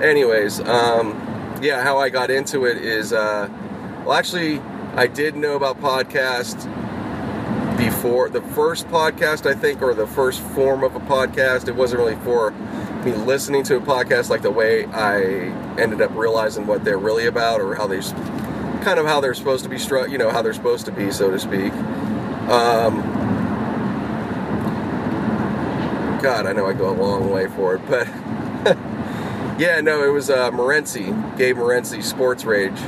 [0.02, 1.12] anyways, um,
[1.62, 3.48] yeah, how I got into it is, uh,
[4.04, 4.60] well, actually,
[4.94, 6.66] I did know about podcast
[7.78, 11.68] before the first podcast, I think, or the first form of a podcast.
[11.68, 12.50] It wasn't really for
[13.04, 15.20] me listening to a podcast like the way I
[15.80, 18.00] ended up realizing what they're really about or how they
[18.82, 21.10] kind of how they're supposed to be struck, you know, how they're supposed to be,
[21.10, 21.72] so to speak.
[22.50, 23.00] Um,
[26.20, 28.08] God, I know I go a long way for it, but
[29.58, 32.78] Yeah, no, it was uh, Morency, Gabe Morency, Sports Rage.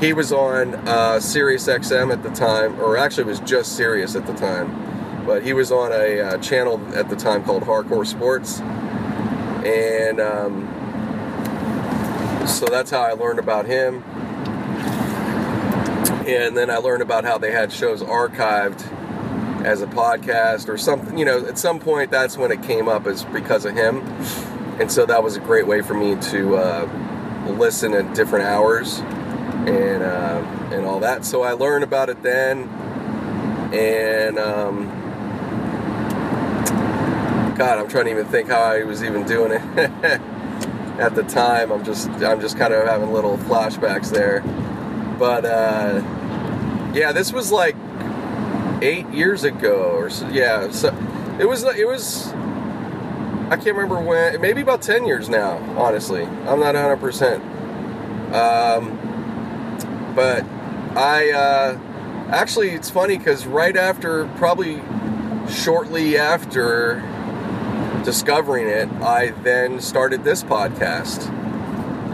[0.00, 4.26] He was on uh, Sirius XM at the time, or actually was just Sirius at
[4.26, 5.24] the time.
[5.26, 8.60] But he was on a uh, channel at the time called Hardcore Sports.
[9.64, 10.66] And um,
[12.46, 14.02] so that's how I learned about him.
[16.26, 18.80] And then I learned about how they had shows archived
[19.64, 21.18] as a podcast or something.
[21.18, 24.00] You know, at some point that's when it came up as because of him
[24.80, 26.88] and so that was a great way for me to uh,
[27.58, 29.02] listen at different hours
[29.66, 30.42] and uh,
[30.72, 31.24] and all that.
[31.24, 32.68] So I learned about it then,
[33.72, 34.86] and um,
[37.56, 39.60] God, I'm trying to even think how I was even doing it
[40.98, 41.70] at the time.
[41.70, 44.40] I'm just I'm just kind of having little flashbacks there,
[45.18, 46.02] but uh,
[46.94, 47.76] yeah, this was like
[48.82, 50.28] eight years ago or so.
[50.28, 50.88] Yeah, so
[51.38, 52.32] it was it was
[53.50, 56.22] I can't remember when, maybe about 10 years now, honestly.
[56.22, 57.40] I'm not 100%.
[58.32, 58.99] Um,
[60.14, 60.44] but
[60.96, 61.78] I, uh,
[62.30, 64.82] actually, it's funny because right after, probably
[65.50, 67.02] shortly after
[68.04, 71.26] discovering it, I then started this podcast,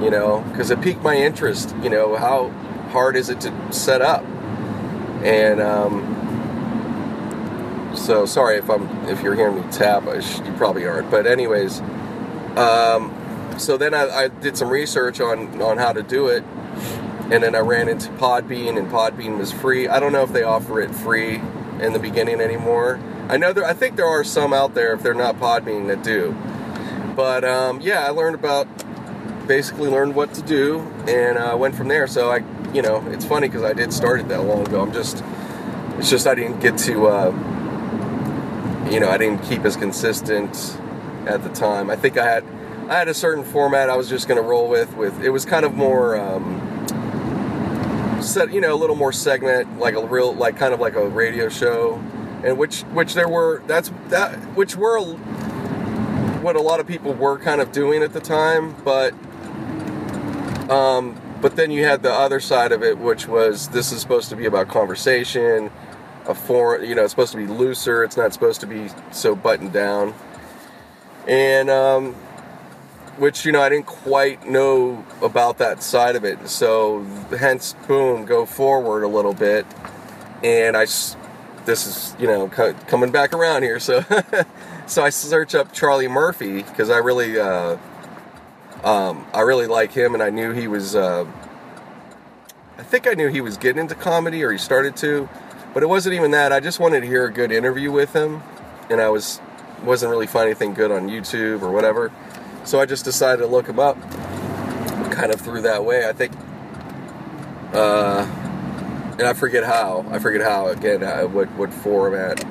[0.03, 1.75] you know, because it piqued my interest.
[1.83, 2.51] You know, how
[2.91, 4.25] hard is it to set up?
[5.23, 6.17] And, um,
[7.97, 10.05] so sorry if I'm if you're hearing me tap.
[10.23, 11.11] Sh- you probably aren't.
[11.11, 11.81] But anyways,
[12.57, 13.15] um,
[13.59, 16.45] so then I, I, did some research on on how to do it,
[17.31, 19.89] and then I ran into Podbean, and Podbean was free.
[19.89, 21.41] I don't know if they offer it free
[21.81, 23.01] in the beginning anymore.
[23.29, 23.65] I know there.
[23.65, 26.37] I think there are some out there if they're not Podbean that do.
[27.17, 28.69] But um, yeah, I learned about
[29.49, 32.07] basically learned what to do and uh, went from there.
[32.07, 34.81] So I, you know, it's funny because I did start it that long ago.
[34.81, 35.25] I'm just,
[35.99, 37.07] it's just I didn't get to.
[37.07, 37.31] Uh,
[38.91, 40.79] you know, I didn't keep as consistent
[41.27, 41.91] at the time.
[41.91, 42.45] I think I had
[42.89, 44.97] I had a certain format I was just going to roll with.
[44.97, 46.76] With it was kind of more um,
[48.23, 51.09] set, you know, a little more segment, like a real, like kind of like a
[51.09, 51.97] radio show,
[52.45, 55.01] and which which there were that's that which were
[56.43, 59.13] what a lot of people were kind of doing at the time, but
[60.71, 64.29] um, but then you had the other side of it, which was this is supposed
[64.31, 65.71] to be about conversation
[66.29, 68.03] a form, you know, it's supposed to be looser.
[68.05, 70.15] It's not supposed to be so buttoned down.
[71.27, 72.15] And um,
[73.19, 76.49] which you know I didn't quite know about that side of it.
[76.49, 77.03] So
[77.39, 79.67] hence, boom, go forward a little bit,
[80.43, 80.87] and I
[81.67, 83.81] this is you know coming back around here.
[83.81, 84.05] So
[84.87, 87.77] so I search up Charlie Murphy because I really uh,
[88.85, 90.95] um, I really like him, and I knew he was.
[90.95, 91.27] Uh,
[92.79, 95.29] I think I knew he was getting into comedy, or he started to,
[95.75, 96.53] but it wasn't even that.
[96.53, 98.43] I just wanted to hear a good interview with him,
[98.91, 99.41] and I was
[99.83, 102.13] wasn't really finding anything good on YouTube or whatever.
[102.67, 103.97] So I just decided to look him up,
[105.13, 106.09] kind of through that way.
[106.09, 106.33] I think,
[107.73, 108.27] uh,
[109.19, 110.05] and I forget how.
[110.11, 111.01] I forget how again.
[111.33, 112.45] What what forum at?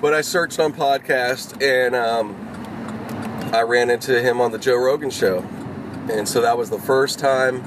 [0.00, 2.34] But I searched on podcast and um,
[3.54, 5.38] I ran into him on the Joe Rogan show,
[6.10, 7.62] and so that was the first time.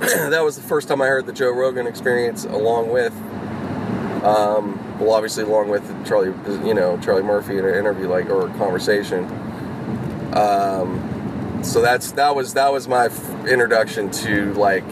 [0.00, 3.12] that was the first time I heard the Joe Rogan experience, along with,
[4.24, 6.32] um, well, obviously along with Charlie,
[6.66, 9.24] you know, Charlie Murphy in an interview like or conversation.
[10.34, 13.06] Um, so that's that was that was my
[13.48, 14.84] introduction to like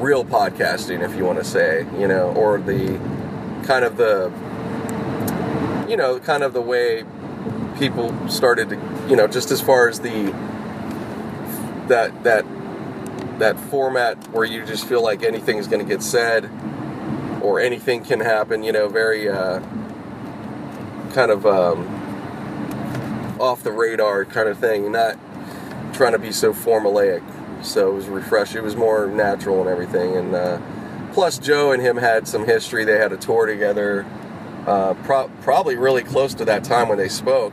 [0.00, 2.98] real podcasting, if you want to say, you know, or the
[3.64, 4.30] kind of the
[5.88, 7.04] you know, kind of the way
[7.78, 8.76] people started to,
[9.08, 10.32] you know, just as far as the
[11.88, 12.46] that that
[13.38, 16.48] that format where you just feel like anything's going to get said
[17.42, 19.60] or anything can happen, you know, very uh,
[21.12, 21.86] kind of um,
[23.40, 25.18] off the radar kind of thing, not
[25.92, 27.22] trying to be so formulaic.
[27.64, 28.58] So it was refreshing.
[28.58, 30.16] It was more natural and everything.
[30.16, 30.60] And uh,
[31.12, 32.84] plus, Joe and him had some history.
[32.84, 34.06] They had a tour together
[34.66, 37.52] uh, pro- probably really close to that time when they spoke.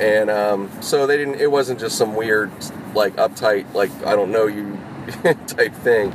[0.00, 1.36] And um, so they didn't.
[1.40, 2.50] It wasn't just some weird,
[2.94, 4.78] like uptight, like I don't know you
[5.46, 6.12] type thing.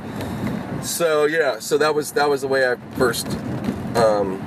[0.81, 3.27] So yeah, so that was that was the way I first
[3.95, 4.39] um,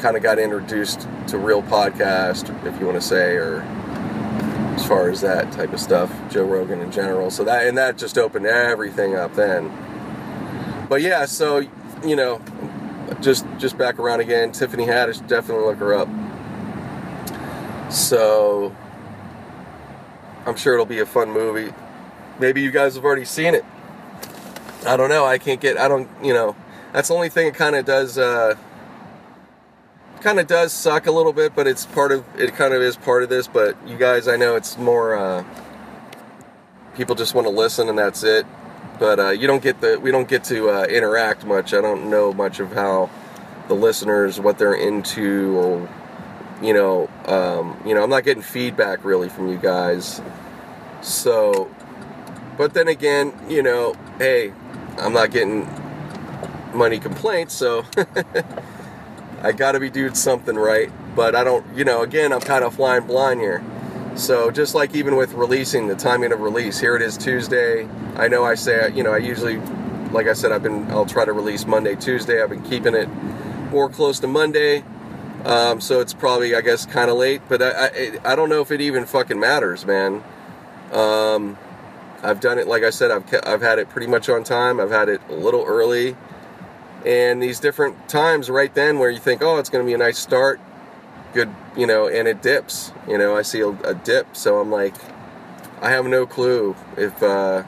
[0.00, 3.60] kind of got introduced to real podcast, if you want to say, or
[4.74, 7.30] as far as that type of stuff, Joe Rogan in general.
[7.30, 9.70] So that and that just opened everything up then.
[10.88, 11.58] But yeah, so
[12.02, 12.40] you know,
[13.20, 14.50] just just back around again.
[14.50, 16.08] Tiffany Haddish, definitely look her up.
[17.92, 18.74] So
[20.46, 21.72] I'm sure it'll be a fun movie.
[22.38, 23.64] Maybe you guys have already seen it.
[24.86, 25.26] I don't know.
[25.26, 25.78] I can't get.
[25.78, 26.08] I don't.
[26.22, 26.56] You know,
[26.92, 28.18] that's the only thing it kind of does.
[28.18, 28.56] Uh,
[30.20, 32.24] kind of does suck a little bit, but it's part of.
[32.38, 33.46] It kind of is part of this.
[33.46, 35.16] But you guys, I know it's more.
[35.16, 35.44] Uh,
[36.96, 38.46] people just want to listen, and that's it
[39.00, 41.72] but uh, you don't get the we don't get to uh, interact much.
[41.74, 43.10] I don't know much of how
[43.66, 45.88] the listeners what they're into or
[46.62, 50.20] you know um, you know I'm not getting feedback really from you guys.
[51.00, 51.74] So,
[52.58, 54.52] but then again, you know, hey,
[55.00, 55.68] I'm not getting
[56.74, 57.84] money complaints, so
[59.42, 60.90] I got to be doing something right.
[61.16, 63.62] But I don't, you know, again, I'm kind of flying blind here.
[64.16, 67.88] So just like even with releasing the timing of release, here it is Tuesday.
[68.16, 69.56] I know I say you know I usually,
[70.10, 72.42] like I said, I've been I'll try to release Monday, Tuesday.
[72.42, 73.08] I've been keeping it
[73.70, 74.84] more close to Monday,
[75.44, 77.40] um, so it's probably I guess kind of late.
[77.48, 80.22] But I, I, I don't know if it even fucking matters, man.
[80.92, 81.56] Um,
[82.22, 83.10] I've done it like I said.
[83.10, 84.80] I've I've had it pretty much on time.
[84.80, 86.16] I've had it a little early,
[87.06, 89.98] and these different times right then where you think, oh, it's going to be a
[89.98, 90.60] nice start
[91.32, 92.92] good, you know, and it dips.
[93.08, 94.94] You know, I see a, a dip, so I'm like,
[95.80, 97.64] I have no clue if uh,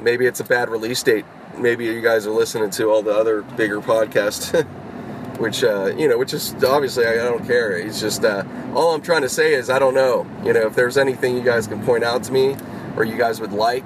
[0.00, 1.24] maybe it's a bad release date.
[1.58, 4.64] Maybe you guys are listening to all the other bigger podcasts,
[5.38, 7.76] which uh, you know, which is obviously I, I don't care.
[7.76, 8.44] It's just uh,
[8.74, 10.26] all I'm trying to say is I don't know.
[10.44, 12.56] You know, if there's anything you guys can point out to me
[12.96, 13.84] or you guys would like,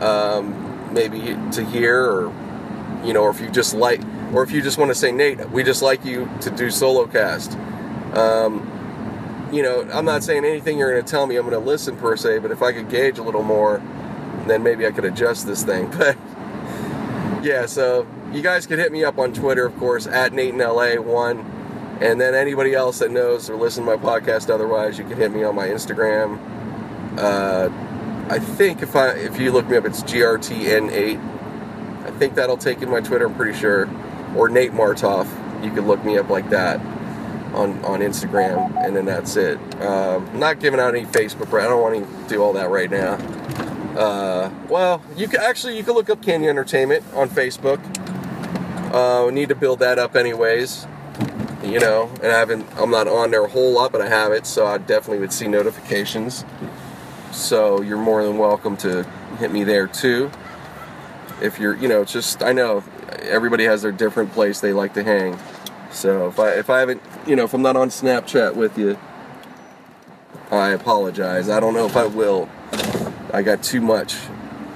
[0.00, 2.32] um, maybe to hear, or
[3.04, 4.00] you know, or if you just like
[4.32, 7.06] or if you just want to say, Nate, we just like you to do solo
[7.06, 7.52] cast.
[8.14, 11.66] Um, you know, I'm not saying anything you're going to tell me I'm going to
[11.66, 13.82] listen per se, but if I could gauge a little more,
[14.46, 15.92] then maybe I could adjust this thing.
[17.38, 20.54] But yeah, so you guys could hit me up on Twitter, of course, at Nate
[20.54, 21.38] in LA one,
[22.00, 24.50] and then anybody else that knows or listen to my podcast.
[24.50, 26.38] Otherwise, you can hit me on my Instagram.
[27.16, 27.68] Uh,
[28.30, 32.04] I think if I if you look me up, it's GRTN8.
[32.04, 33.26] I think that'll take in my Twitter.
[33.26, 33.88] I'm pretty sure
[34.36, 35.26] or Nate Martoff.
[35.64, 36.80] You can look me up like that
[37.54, 39.58] on, on Instagram, and then that's it.
[39.82, 43.14] Um, not giving out any Facebook, I don't want to do all that right now.
[43.98, 47.80] Uh, well, you can actually you can look up Canyon Entertainment on Facebook.
[48.94, 50.86] Uh, need to build that up anyways.
[51.64, 54.32] You know, and I haven't I'm not on there a whole lot, but I have
[54.32, 56.44] it, so I definitely would see notifications.
[57.38, 59.04] So you're more than welcome to
[59.38, 60.30] hit me there too.
[61.40, 62.82] If you're, you know, just I know
[63.22, 65.38] everybody has their different place they like to hang.
[65.92, 68.98] So if I if I haven't, you know, if I'm not on Snapchat with you,
[70.50, 71.48] I apologize.
[71.48, 72.48] I don't know if I will.
[73.32, 74.16] I got too much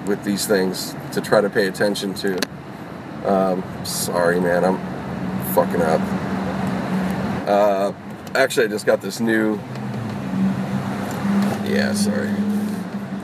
[0.07, 2.39] with these things to try to pay attention to.
[3.27, 4.65] Um, sorry, man.
[4.65, 4.79] I'm
[5.53, 6.01] fucking up.
[7.49, 7.93] Uh,
[8.37, 9.57] actually, I just got this new.
[11.65, 12.52] Yeah, sorry.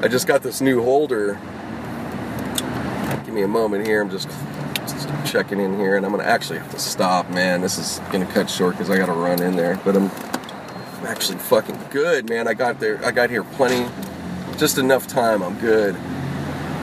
[0.00, 1.40] I just got this new holder.
[3.24, 4.00] Give me a moment here.
[4.00, 4.28] I'm just,
[4.76, 7.60] just checking in here, and I'm gonna actually have to stop, man.
[7.60, 9.80] This is gonna cut short because I gotta run in there.
[9.84, 10.10] But I'm,
[11.04, 12.46] actually fucking good, man.
[12.46, 13.04] I got there.
[13.04, 13.90] I got here plenty,
[14.56, 15.42] just enough time.
[15.42, 15.96] I'm good.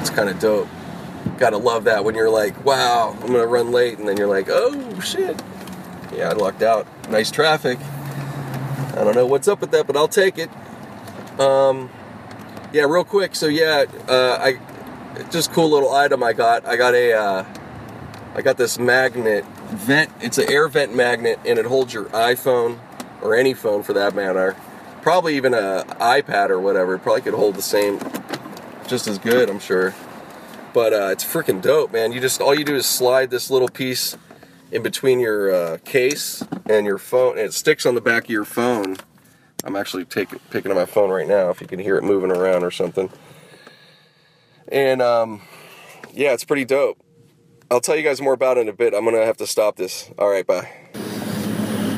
[0.02, 0.68] It's kind of dope.
[1.38, 4.48] Gotta love that when you're like, wow, I'm gonna run late, and then you're like,
[4.50, 5.42] oh shit.
[6.14, 6.86] Yeah, I lucked out.
[7.10, 7.80] Nice traffic.
[7.80, 10.50] I don't know what's up with that, but I'll take it.
[11.40, 11.90] Um,
[12.74, 13.36] yeah, real quick.
[13.36, 14.60] So yeah, uh, I
[15.32, 16.66] just cool little item I got.
[16.66, 17.46] I got a, uh,
[18.36, 20.12] I got this magnet vent.
[20.22, 22.80] It's an air vent magnet, and it holds your iPhone
[23.22, 24.56] or any phone for that matter.
[25.02, 26.96] Probably even a iPad or whatever.
[26.96, 28.00] It probably could hold the same,
[28.88, 29.94] just as good, I'm sure.
[30.74, 32.12] But uh, it's freaking dope, man.
[32.12, 34.18] You just all you do is slide this little piece
[34.72, 38.30] in between your uh, case and your phone, and it sticks on the back of
[38.30, 38.98] your phone.
[39.66, 41.50] I'm actually taking picking up my phone right now.
[41.50, 43.10] If you can hear it moving around or something,
[44.68, 45.42] and um,
[46.14, 47.00] yeah, it's pretty dope.
[47.72, 48.94] I'll tell you guys more about it in a bit.
[48.94, 50.12] I'm gonna have to stop this.
[50.20, 50.72] All right, bye.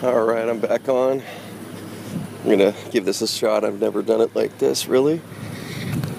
[0.01, 1.21] All right, I'm back on.
[2.43, 3.65] I'm gonna give this a shot.
[3.65, 5.19] I've never done it like this, really.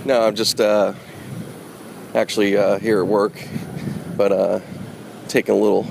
[0.05, 0.93] No, I'm just uh,
[2.15, 3.33] actually uh, here at work,
[4.19, 4.61] but uh,
[5.29, 5.85] taking a little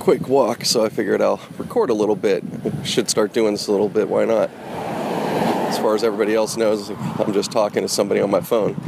[0.00, 2.42] quick walk, so I figured I'll record a little bit.
[2.84, 4.50] Should start doing this a little bit, why not?
[4.50, 8.80] As far as everybody else knows, I'm just talking to somebody on my phone.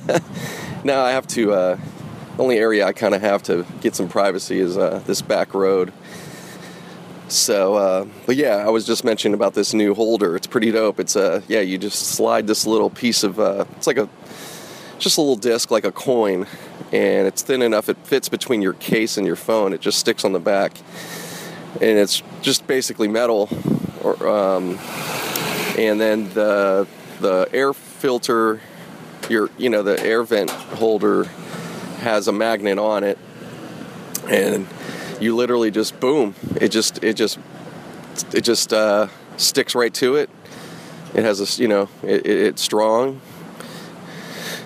[0.84, 1.78] now I have to, uh,
[2.38, 5.92] only area I kind of have to get some privacy is uh, this back road.
[7.26, 10.36] So, uh, but yeah, I was just mentioning about this new holder.
[10.36, 11.00] It's pretty dope.
[11.00, 14.08] It's uh, yeah, you just slide this little piece of, uh, it's like a,
[15.00, 16.46] just a little disc like a coin,
[16.92, 19.72] and it's thin enough it fits between your case and your phone.
[19.72, 20.76] It just sticks on the back,
[21.80, 23.48] and it's just basically metal,
[24.04, 24.78] or um,
[25.76, 26.86] and then the
[27.20, 28.60] the air filter,
[29.28, 31.24] your you know the air vent holder
[32.00, 33.18] has a magnet on it,
[34.28, 34.68] and
[35.18, 37.38] you literally just boom, it just it just
[38.34, 40.28] it just uh, sticks right to it.
[41.14, 43.20] It has a you know it, it, it's strong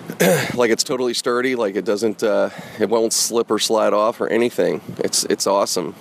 [0.53, 2.49] like it's totally sturdy like it doesn't uh,
[2.79, 4.81] it won't slip or slide off or anything.
[4.99, 5.95] It's it's awesome.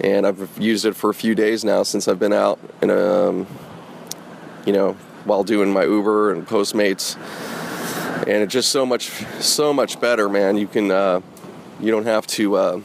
[0.00, 3.46] And i've used it for a few days now since i've been out and um,
[4.66, 4.92] you know
[5.24, 7.16] while doing my uber and postmates.
[8.26, 10.56] And it's just so much so much better man.
[10.56, 11.20] You can uh,
[11.78, 12.80] you don't have to uh,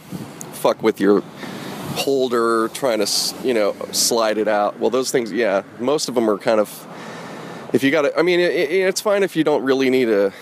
[0.53, 1.21] fuck with your
[1.95, 4.79] holder trying to you know slide it out.
[4.79, 6.87] Well those things yeah most of them are kind of
[7.73, 10.09] if you got it, i mean it, it, it's fine if you don't really need
[10.09, 10.33] a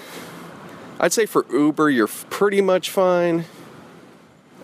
[1.01, 3.45] I'd say for Uber, you're pretty much fine.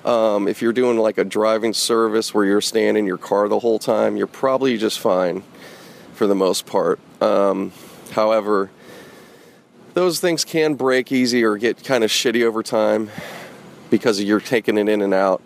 [0.04, 3.60] Um, if you're doing like a driving service where you're staying in your car the
[3.60, 5.44] whole time, you're probably just fine
[6.14, 7.00] for the most part.
[7.22, 7.72] Um,
[8.12, 8.70] however,
[9.94, 13.10] those things can break easy or get kind of shitty over time
[13.90, 15.42] because you're taking it in and out.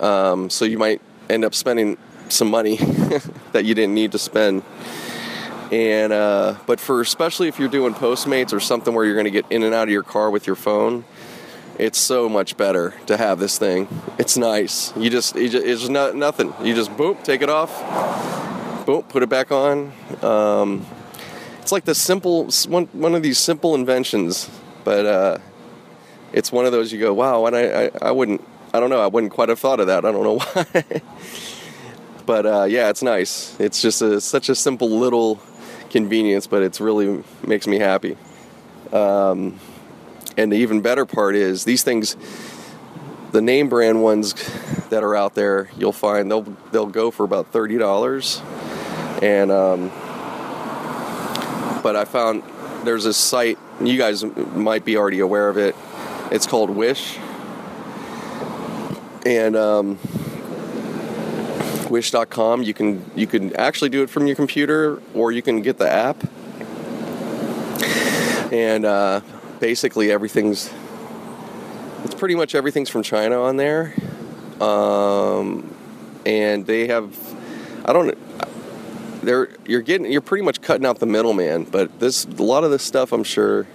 [0.00, 1.98] Um, so you might end up spending
[2.30, 2.76] some money
[3.52, 4.62] that you didn't need to spend
[5.72, 9.30] and uh, but for especially if you're doing Postmates or something where you're going to
[9.30, 11.06] get in and out of your car with your phone,
[11.78, 13.88] it's so much better to have this thing.
[14.18, 14.94] It's nice.
[14.98, 16.52] You just, you just it's not nothing.
[16.62, 17.74] You just boom, take it off,
[18.84, 19.92] boom, put it back on.
[20.20, 20.84] Um,
[21.62, 24.50] it's like the simple one one of these simple inventions,
[24.84, 25.38] but uh,
[26.34, 28.46] it's one of those you go, wow, and I, I, I wouldn't.
[28.74, 29.00] I don't know.
[29.00, 30.04] I wouldn't quite have thought of that.
[30.04, 31.02] I don't know why.
[32.26, 33.58] but uh, yeah, it's nice.
[33.58, 35.40] It's just a, such a simple little
[35.92, 38.16] convenience, but it's really makes me happy.
[38.92, 39.60] Um,
[40.36, 42.16] and the even better part is these things,
[43.30, 44.34] the name brand ones
[44.88, 48.42] that are out there, you'll find they'll they'll go for about thirty dollars.
[49.22, 49.90] And um,
[51.82, 52.42] but I found
[52.84, 55.76] there's a site you guys might be already aware of it.
[56.30, 57.18] It's called Wish,
[59.26, 59.98] and um,
[61.92, 65.78] wish.com you can you can actually do it from your computer or you can get
[65.78, 66.16] the app.
[68.52, 69.20] And uh,
[69.60, 70.72] basically everything's
[72.04, 73.94] it's pretty much everything's from china on there.
[74.60, 75.72] Um,
[76.24, 77.16] and they have
[77.84, 78.16] i don't
[79.22, 82.70] they're you're getting you're pretty much cutting out the middleman but this a lot of
[82.70, 83.66] this stuff i'm sure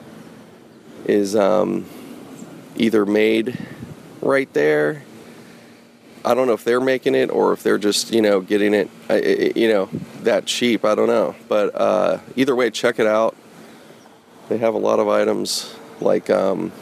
[1.05, 1.85] is um,
[2.75, 3.57] either made
[4.21, 5.03] right there
[6.27, 8.89] I don't know if they're making it or if they're just you know getting it
[9.55, 9.89] you know
[10.23, 10.83] that cheap.
[10.83, 13.33] I don't know, but uh, either way, check it out.
[14.49, 16.73] They have a lot of items like um,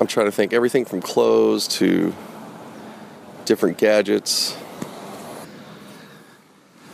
[0.00, 2.14] I'm trying to think everything from clothes to
[3.44, 4.56] different gadgets.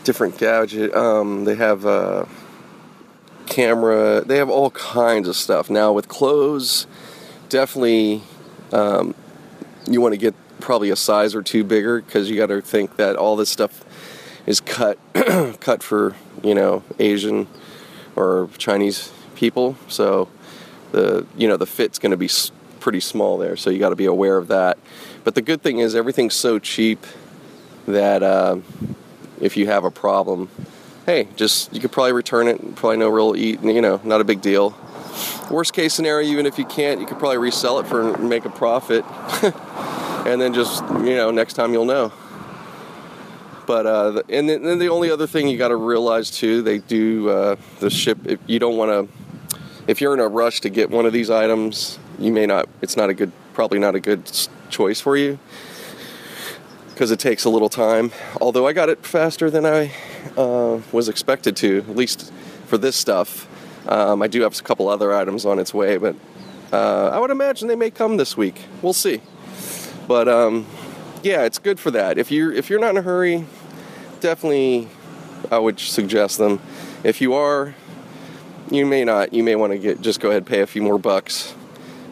[0.03, 0.93] Different gadget.
[0.95, 2.27] Um, they have a
[3.47, 4.23] camera.
[4.25, 6.89] They have all kinds of stuff now with clothes.
[7.49, 8.23] Definitely,
[8.73, 9.15] um,
[9.87, 12.97] you want to get probably a size or two bigger because you got to think
[12.97, 13.85] that all this stuff
[14.47, 14.99] is cut
[15.61, 17.47] cut for you know Asian
[18.17, 19.77] or Chinese people.
[19.89, 20.29] So
[20.93, 22.29] the you know the fit's going to be
[22.81, 23.57] pretty small there.
[23.57, 24.79] So you got to be aware of that.
[25.25, 27.07] But the good thing is everything's so cheap
[27.87, 28.59] that uh,
[29.41, 30.49] if you have a problem,
[31.07, 32.77] hey, just you could probably return it.
[32.77, 34.75] Probably no real eat, you know, not a big deal.
[35.51, 38.51] Worst case scenario, even if you can't, you could probably resell it for make a
[38.51, 39.05] profit,
[40.27, 42.13] and then just you know next time you'll know.
[43.67, 47.29] But uh, and then the only other thing you got to realize too, they do
[47.29, 48.19] uh, the ship.
[48.25, 51.31] If you don't want to, if you're in a rush to get one of these
[51.31, 52.69] items, you may not.
[52.83, 54.31] It's not a good, probably not a good
[54.71, 55.39] choice for you
[57.01, 58.13] because it takes a little time.
[58.43, 59.93] Although I got it faster than I
[60.37, 62.31] uh, was expected to, at least
[62.67, 63.49] for this stuff.
[63.91, 66.15] Um, I do have a couple other items on its way, but
[66.73, 68.63] uh, I would imagine they may come this week.
[68.83, 69.21] We'll see.
[70.07, 70.67] But um,
[71.25, 72.17] yeah, it's good for that.
[72.17, 73.45] If you're if you're not in a hurry,
[74.21, 74.89] definitely
[75.51, 76.61] I would suggest them.
[77.03, 77.75] If you are,
[78.71, 79.35] you may not.
[79.35, 81.55] You may want to get just go ahead and pay a few more bucks,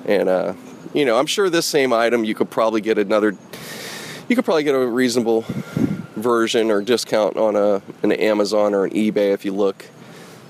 [0.04, 0.54] and uh,
[0.92, 3.36] you know I'm sure this same item you could probably get another.
[4.28, 5.44] You could probably get a reasonable
[6.16, 9.86] version or discount on a an Amazon or an eBay if you look.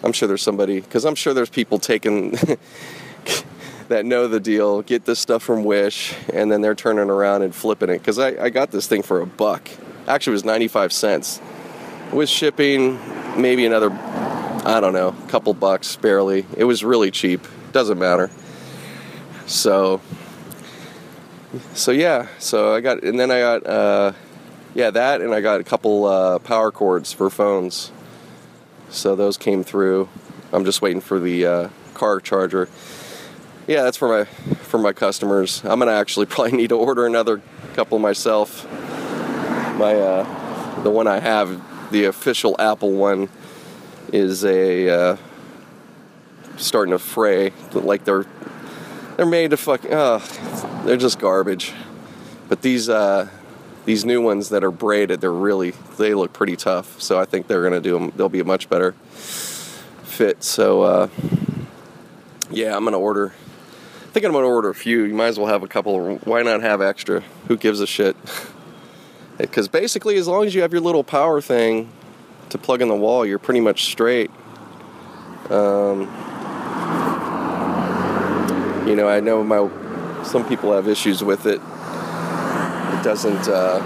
[0.03, 2.31] I'm sure there's somebody because I'm sure there's people taking
[3.89, 7.55] that know the deal, get this stuff from Wish, and then they're turning around and
[7.55, 7.99] flipping it.
[7.99, 9.69] Because I, I got this thing for a buck.
[10.07, 11.41] Actually, it was 95 cents.
[12.13, 12.99] With shipping,
[13.41, 16.47] maybe another, I don't know, couple bucks barely.
[16.57, 17.47] It was really cheap.
[17.73, 18.31] Doesn't matter.
[19.47, 20.01] So,
[21.75, 22.29] so yeah.
[22.39, 24.13] So I got, and then I got, uh,
[24.75, 27.91] yeah, that, and I got a couple uh, power cords for phones.
[28.91, 30.09] So those came through.
[30.53, 32.69] I'm just waiting for the uh, car charger.
[33.67, 35.63] Yeah, that's for my for my customers.
[35.65, 37.43] I'm gonna actually probably need to order another
[37.75, 38.65] couple myself.
[39.79, 43.29] My uh, the one I have, the official Apple one,
[44.13, 45.17] is a uh,
[46.57, 47.53] starting to fray.
[47.73, 48.25] Like they're
[49.17, 49.85] they're made to fuck.
[49.85, 50.21] Uh,
[50.85, 51.73] they're just garbage.
[52.49, 53.29] But these uh,
[53.89, 57.01] these new ones that are braided, they're really they look pretty tough.
[57.01, 58.13] So I think they're gonna do them.
[58.15, 60.45] They'll be a much better fit.
[60.45, 61.09] So uh,
[62.51, 63.33] yeah, I'm gonna order
[64.09, 65.05] I think I'm gonna order a few.
[65.05, 66.17] You might as well have a couple.
[66.19, 67.23] Why not have extra?
[67.49, 68.17] Who gives a shit?
[69.39, 71.93] Because basically, as long as you have your little power thing
[72.49, 74.33] to plug in the wall, you're pretty much straight.
[75.49, 76.01] Um,
[78.85, 79.71] you know, I know my
[80.25, 81.61] some people have issues with it.
[83.03, 83.81] Doesn't, uh,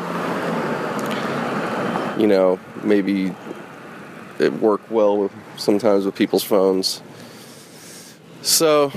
[2.19, 3.35] you know, maybe
[4.39, 7.03] it work well with, sometimes with people's phones.
[8.43, 8.93] So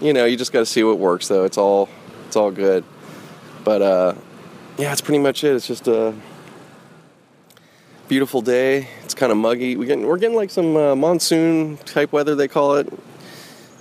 [0.00, 1.28] you know, you just got to see what works.
[1.28, 1.88] Though it's all
[2.26, 2.84] it's all good.
[3.64, 4.14] But uh,
[4.76, 5.54] yeah, it's pretty much it.
[5.54, 6.14] It's just a
[8.08, 8.88] beautiful day.
[9.02, 9.76] It's kind of muggy.
[9.76, 12.92] We getting we're getting like some uh, monsoon type weather they call it.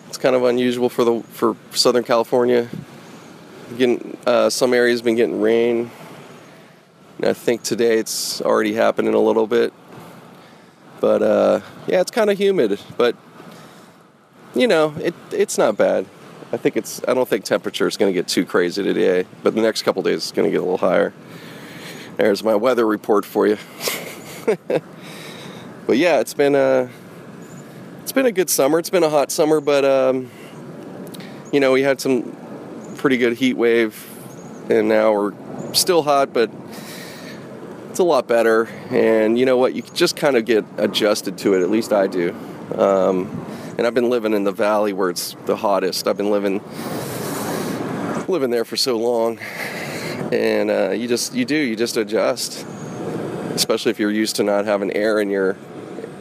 [0.07, 2.69] It's kind of unusual for the for Southern California.
[3.77, 5.89] Getting uh, some areas been getting rain.
[7.17, 9.73] And I think today it's already happening a little bit.
[10.99, 12.79] But uh, yeah, it's kind of humid.
[12.97, 13.15] But
[14.55, 16.05] you know, it it's not bad.
[16.51, 17.01] I think it's.
[17.07, 20.03] I don't think temperature is going to get too crazy today, but the next couple
[20.03, 21.13] days is going to get a little higher.
[22.17, 23.57] There's my weather report for you.
[24.67, 26.89] but yeah, it's been a
[28.01, 28.77] it's been a good summer.
[28.77, 30.29] It's been a hot summer, but um,
[31.51, 32.35] you know we had some
[33.03, 34.09] pretty good heat wave,
[34.69, 35.33] and now we're
[35.73, 36.49] still hot, but
[37.89, 38.69] it's a lot better.
[38.91, 39.75] And you know what?
[39.75, 41.61] You just kind of get adjusted to it.
[41.61, 42.33] At least I do.
[42.75, 43.45] Um,
[43.77, 46.07] and I've been living in the valley where it's the hottest.
[46.07, 46.61] I've been living
[48.29, 49.37] living there for so long,
[50.31, 52.65] and uh, you just you do you just adjust,
[53.53, 55.57] especially if you're used to not having air in your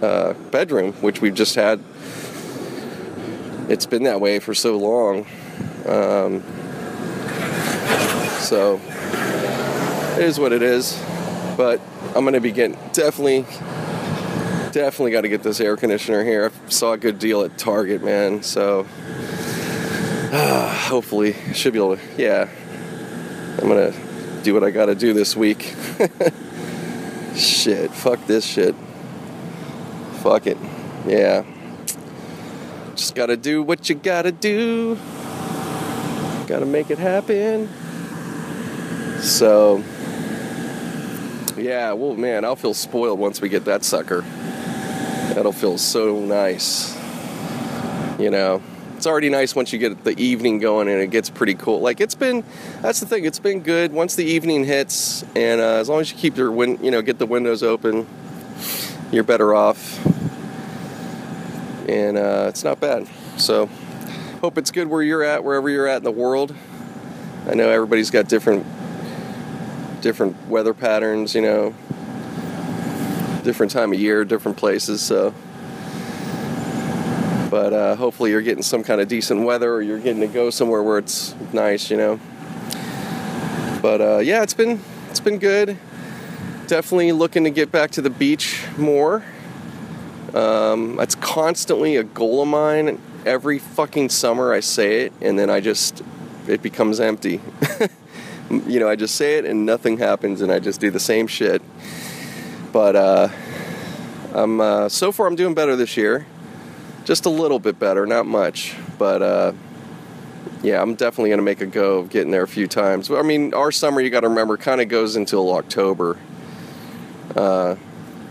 [0.02, 1.80] uh, bedroom, which we've just had.
[3.68, 5.26] It's been that way for so long,
[5.86, 6.42] um,
[8.42, 8.80] so
[10.16, 11.00] it is what it is.
[11.56, 11.80] But
[12.14, 13.42] I'm to be getting definitely
[14.72, 16.50] definitely got to get this air conditioner here.
[16.50, 18.42] I saw a good deal at Target, man.
[18.42, 18.86] So
[20.32, 22.02] uh, hopefully, should be able to.
[22.16, 22.48] Yeah,
[23.60, 23.92] I'm gonna
[24.42, 25.74] do what I gotta do this week.
[27.36, 28.74] shit, fuck this shit.
[30.22, 30.56] Fuck it.
[31.06, 31.44] Yeah.
[32.94, 34.96] Just gotta do what you gotta do.
[36.46, 37.68] Gotta make it happen.
[39.22, 39.84] So,
[41.56, 44.22] yeah, well, man, I'll feel spoiled once we get that sucker.
[44.22, 46.98] That'll feel so nice.
[48.18, 48.60] You know,
[48.96, 51.80] it's already nice once you get the evening going and it gets pretty cool.
[51.80, 52.42] Like it's been,
[52.80, 53.24] that's the thing.
[53.24, 56.50] It's been good once the evening hits, and uh, as long as you keep your
[56.50, 58.08] win, you know, get the windows open,
[59.12, 60.04] you're better off.
[61.88, 63.08] And uh, it's not bad.
[63.36, 63.66] So,
[64.40, 66.52] hope it's good where you're at, wherever you're at in the world.
[67.48, 68.66] I know everybody's got different
[70.02, 71.74] different weather patterns, you know,
[73.42, 75.00] different time of year, different places.
[75.00, 75.32] So,
[77.50, 80.50] but uh, hopefully you're getting some kind of decent weather, or you're getting to go
[80.50, 82.20] somewhere where it's nice, you know.
[83.80, 85.78] But uh, yeah, it's been it's been good.
[86.66, 89.24] Definitely looking to get back to the beach more.
[90.34, 93.00] Um, that's constantly a goal of mine.
[93.26, 96.02] Every fucking summer I say it, and then I just
[96.48, 97.40] it becomes empty.
[98.52, 101.26] you know, I just say it and nothing happens, and I just do the same
[101.26, 101.62] shit.
[102.72, 103.28] But uh,
[104.34, 106.26] I'm uh, so far I'm doing better this year,
[107.04, 108.74] just a little bit better, not much.
[108.98, 109.52] But uh,
[110.62, 113.10] yeah, I'm definitely gonna make a go of getting there a few times.
[113.10, 116.18] I mean, our summer you got to remember kind of goes until October.
[117.34, 117.76] Uh,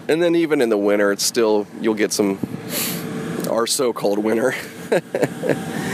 [0.08, 2.40] and then even in the winter, it's still you'll get some
[3.50, 4.54] our so-called winter.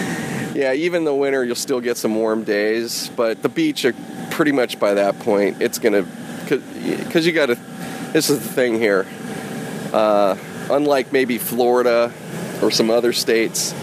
[0.58, 3.93] yeah, even the winter, you'll still get some warm days, but the beach, are
[4.32, 6.01] pretty much by that point, it's gonna,
[6.49, 7.55] because you got to.
[8.12, 9.05] This is the thing here.
[9.93, 10.36] Uh,
[10.72, 12.12] unlike maybe Florida
[12.64, 13.76] or some other states,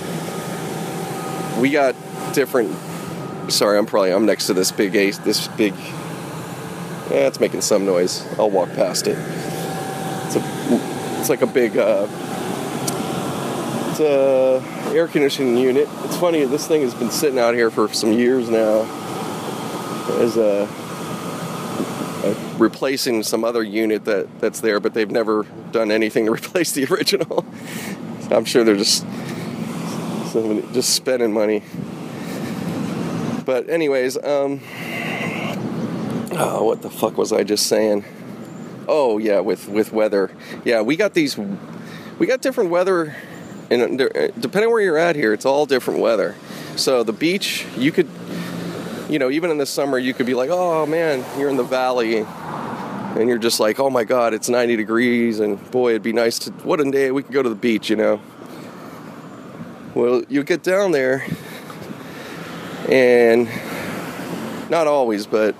[1.61, 1.95] we got
[2.33, 2.75] different.
[3.53, 5.19] Sorry, I'm probably I'm next to this big ace.
[5.19, 5.75] This big.
[7.09, 8.27] Yeah, it's making some noise.
[8.37, 9.17] I'll walk past it.
[10.27, 11.21] It's a.
[11.21, 11.77] It's like a big.
[11.77, 12.09] Uh,
[14.01, 14.63] a
[14.95, 15.89] air conditioning unit.
[16.05, 18.83] It's funny, this thing has been sitting out here for some years now
[20.21, 20.69] as a,
[22.25, 26.73] a replacing some other unit that, that's there, but they've never done anything to replace
[26.73, 27.45] the original.
[28.31, 29.07] I'm sure they're just
[30.73, 31.63] just spending money.
[33.45, 34.61] But anyways, um,
[36.33, 38.05] oh, what the fuck was I just saying?
[38.89, 40.31] Oh yeah, with with weather.
[40.65, 41.39] Yeah, we got these.
[42.19, 43.17] We got different weather
[43.71, 46.35] and uh, depending where you're at here, it's all different weather.
[46.77, 48.09] So the beach, you could,
[49.09, 51.63] you know, even in the summer, you could be like, oh man, you're in the
[51.63, 56.13] valley, and you're just like, oh my god, it's 90 degrees, and boy, it'd be
[56.13, 58.21] nice to, what a day we could go to the beach, you know.
[59.95, 61.25] Well, you get down there,
[62.89, 63.49] and
[64.69, 65.55] not always, but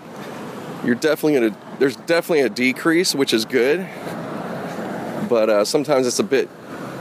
[0.85, 3.89] you're definitely gonna, there's definitely a decrease, which is good,
[5.29, 6.51] but uh, sometimes it's a bit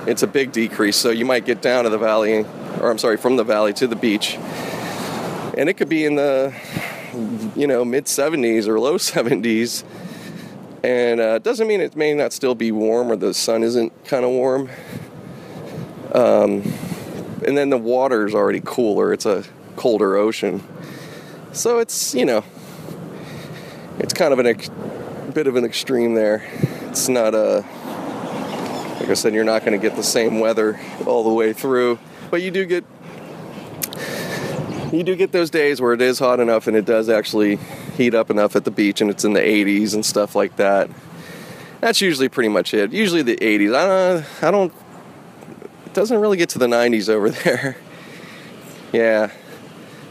[0.08, 0.96] it's a big decrease.
[0.96, 2.46] So you might get down to the valley,
[2.80, 4.36] or I'm sorry, from the valley to the beach,
[5.58, 6.54] and it could be in the
[7.56, 9.84] you know mid 70s or low 70s.
[10.84, 14.26] And uh, doesn't mean it may not still be warm or the sun isn't kind
[14.26, 14.70] of warm.
[16.14, 16.62] Um,
[17.46, 19.14] and then the water is already cooler.
[19.14, 19.46] It's a
[19.78, 20.62] colder ocean.
[21.54, 22.44] So it's, you know,
[24.00, 24.70] it's kind of a ex-
[25.34, 26.44] bit of an extreme there.
[26.90, 27.64] It's not a
[29.04, 32.00] like I said, you're not going to get the same weather all the way through,
[32.32, 32.86] but you do get
[34.94, 37.58] you do get those days where it is hot enough and it does actually
[37.98, 40.90] heat up enough at the beach and it's in the 80s and stuff like that.
[41.82, 42.94] That's usually pretty much it.
[42.94, 43.76] Usually the 80s.
[43.76, 44.26] I don't.
[44.42, 44.74] I don't.
[45.86, 47.76] It doesn't really get to the 90s over there.
[48.94, 49.32] yeah,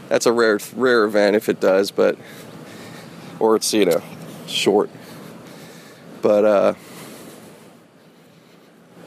[0.07, 2.15] that's a rare rare event if it does, but
[3.39, 4.03] or it's you know
[4.45, 4.91] short.
[6.21, 6.73] But uh,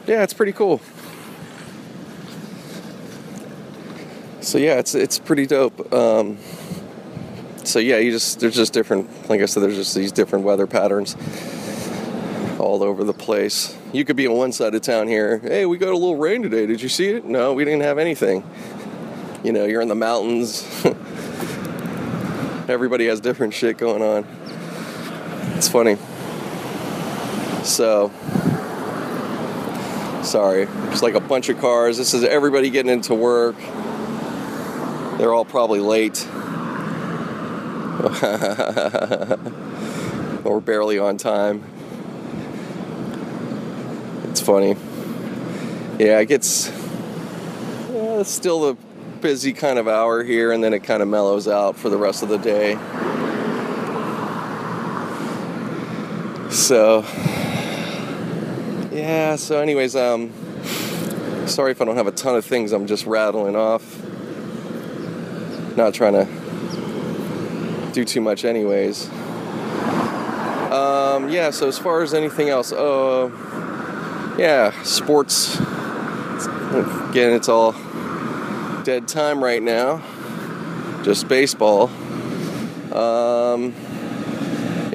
[0.07, 0.81] yeah, it's pretty cool.
[4.41, 5.93] So yeah, it's it's pretty dope.
[5.93, 6.39] Um,
[7.65, 9.29] so yeah, you just there's just different.
[9.29, 11.17] Like I said, there's just these different weather patterns
[12.61, 13.77] all over the place.
[13.93, 15.39] You could be on one side of town here.
[15.39, 16.67] Hey, we got a little rain today.
[16.67, 17.25] Did you see it?
[17.25, 18.45] No, we didn't have anything.
[19.43, 20.63] You know, you're in the mountains.
[22.69, 24.27] Everybody has different shit going on.
[25.57, 25.97] It's funny.
[27.65, 28.13] So,
[30.27, 30.67] Sorry.
[30.91, 31.99] It's like a bunch of cars.
[31.99, 33.55] This is everybody getting into work.
[35.19, 36.27] They're all probably late.
[40.45, 41.63] or barely on time.
[44.25, 44.77] It's funny.
[46.01, 46.71] Yeah, it gets
[47.93, 48.75] yeah, it's still the
[49.21, 52.25] busy kind of hour here, and then it kind of mellows out for the rest
[52.25, 52.75] of the day.
[56.51, 57.05] So,
[58.97, 60.33] yeah, so, anyways, um,
[61.47, 64.03] sorry if I don't have a ton of things I'm just rattling off.
[65.77, 69.11] Not trying to do too much, anyways.
[70.73, 73.31] Um, yeah, so as far as anything else, uh,
[74.39, 75.57] yeah, sports.
[75.59, 77.73] Again, it's all
[78.83, 80.03] dead time right now.
[81.05, 81.91] Just baseball.
[82.93, 83.75] Um,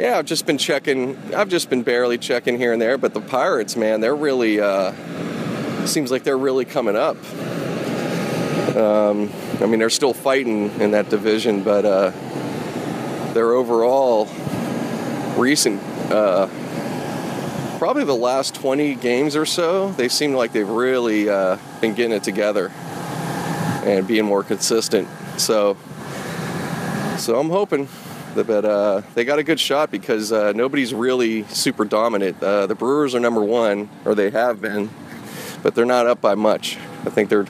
[0.01, 1.15] yeah, I've just been checking.
[1.31, 4.59] I've just been barely checking here and there, but the Pirates, man, they're really.
[4.59, 4.93] Uh,
[5.85, 7.17] seems like they're really coming up.
[8.75, 12.11] Um, I mean, they're still fighting in that division, but uh,
[13.33, 14.27] their overall
[15.37, 15.81] recent,
[16.11, 16.47] uh,
[17.77, 22.15] probably the last 20 games or so, they seem like they've really uh, been getting
[22.15, 22.71] it together
[23.83, 25.07] and being more consistent.
[25.37, 25.77] So,
[27.17, 27.87] so I'm hoping
[28.35, 32.41] that uh, they got a good shot because uh, nobody's really super dominant.
[32.41, 34.89] Uh, the Brewers are number one, or they have been,
[35.63, 36.77] but they're not up by much.
[37.05, 37.47] I think they're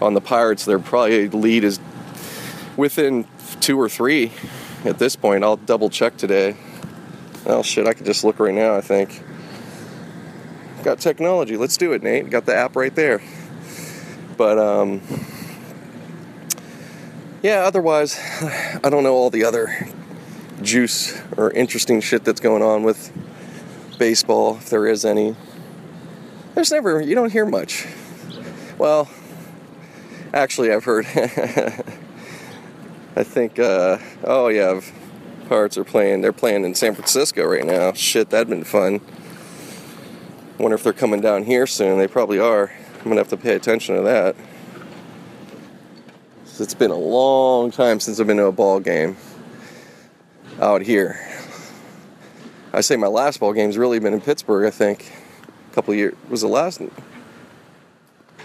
[0.00, 0.64] on the Pirates.
[0.64, 1.80] Their probably lead is
[2.76, 3.26] within
[3.60, 4.32] two or three
[4.84, 5.44] at this point.
[5.44, 6.56] I'll double check today.
[7.46, 8.76] Oh shit, I could just look right now.
[8.76, 9.22] I think.
[10.82, 11.56] Got technology.
[11.56, 12.30] Let's do it, Nate.
[12.30, 13.20] Got the app right there.
[14.36, 15.00] But um,
[17.42, 17.64] yeah.
[17.64, 18.18] Otherwise,
[18.84, 19.88] I don't know all the other
[20.62, 23.12] juice or interesting shit that's going on with
[23.98, 25.36] baseball, if there is any.
[26.54, 27.00] There's never.
[27.00, 27.86] You don't hear much.
[28.78, 29.08] Well,
[30.32, 31.06] actually, I've heard.
[33.16, 33.58] I think.
[33.58, 34.80] Uh, oh yeah.
[35.48, 36.20] Pirates are playing.
[36.20, 37.92] They're playing in San Francisco right now.
[37.94, 39.00] Shit, that'd been fun.
[40.58, 41.98] Wonder if they're coming down here soon.
[41.98, 42.70] They probably are.
[42.98, 44.36] I'm gonna have to pay attention to that.
[46.60, 49.16] It's been a long time since I've been to a ball game
[50.60, 51.24] out here.
[52.72, 54.66] I say my last ball game's really been in Pittsburgh.
[54.66, 55.12] I think
[55.70, 56.82] a couple years was the last.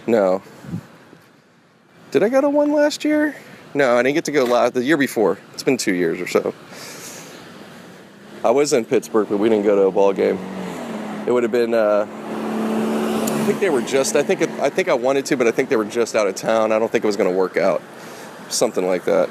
[0.05, 0.43] No.
[2.11, 3.36] Did I go to one last year?
[3.74, 5.39] No, I didn't get to go last the year before.
[5.53, 6.53] It's been two years or so.
[8.47, 10.38] I was in Pittsburgh, but we didn't go to a ball game.
[11.26, 11.74] It would have been.
[11.74, 14.16] Uh, I think they were just.
[14.16, 14.43] I think.
[14.59, 16.72] I think I wanted to, but I think they were just out of town.
[16.72, 17.82] I don't think it was going to work out.
[18.49, 19.29] Something like that.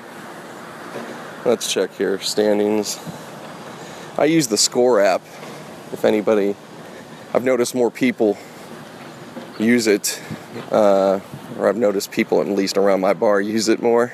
[1.44, 2.20] Let's check here.
[2.20, 2.98] Standings.
[4.16, 5.22] I use the Score app.
[5.92, 6.54] If anybody,
[7.34, 8.38] I've noticed more people
[9.58, 10.20] use it,
[10.70, 11.20] uh,
[11.58, 14.12] or I've noticed people at least around my bar use it more.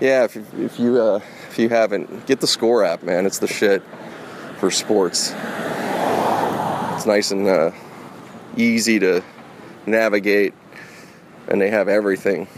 [0.00, 3.26] Yeah, if, if you uh, if you haven't, get the Score app, man.
[3.26, 3.82] It's the shit
[4.58, 5.32] for sports.
[6.94, 7.70] It's nice and uh,
[8.56, 9.22] easy to
[9.86, 10.52] navigate,
[11.48, 12.48] and they have everything.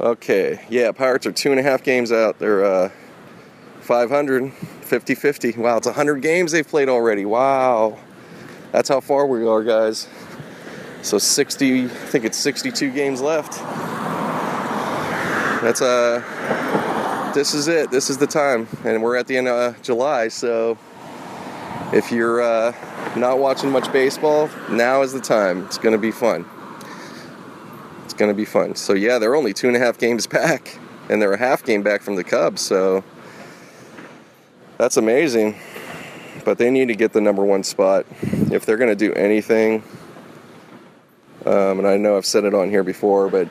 [0.00, 2.38] Okay, yeah, Pirates are two and a half games out.
[2.38, 2.90] They're uh,
[3.80, 5.52] 500, 50 50.
[5.52, 7.24] Wow, it's 100 games they've played already.
[7.24, 7.98] Wow.
[8.70, 10.06] That's how far we are, guys.
[11.02, 13.54] So 60, I think it's 62 games left.
[15.62, 17.90] That's uh this is it.
[17.90, 20.28] This is the time, and we're at the end of July.
[20.28, 20.78] So
[21.92, 22.72] if you're uh,
[23.16, 25.64] not watching much baseball, now is the time.
[25.64, 26.44] It's going to be fun.
[28.18, 28.74] Going to be fun.
[28.74, 30.76] So yeah, they're only two and a half games back,
[31.08, 32.60] and they're a half game back from the Cubs.
[32.60, 33.04] So
[34.76, 35.56] that's amazing.
[36.44, 39.84] But they need to get the number one spot if they're going to do anything.
[41.46, 43.48] Um, and I know I've said it on here before, but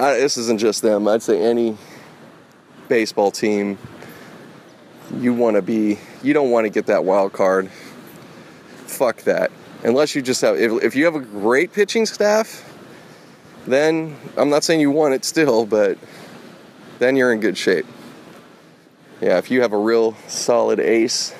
[0.00, 1.06] I, this isn't just them.
[1.06, 1.76] I'd say any
[2.88, 3.78] baseball team,
[5.14, 7.70] you want to be, you don't want to get that wild card.
[8.86, 9.52] Fuck that.
[9.84, 12.65] Unless you just have, if, if you have a great pitching staff,
[13.66, 15.98] then I'm not saying you want it still, but
[16.98, 17.86] then you're in good shape.
[19.20, 21.34] Yeah, if you have a real solid ace,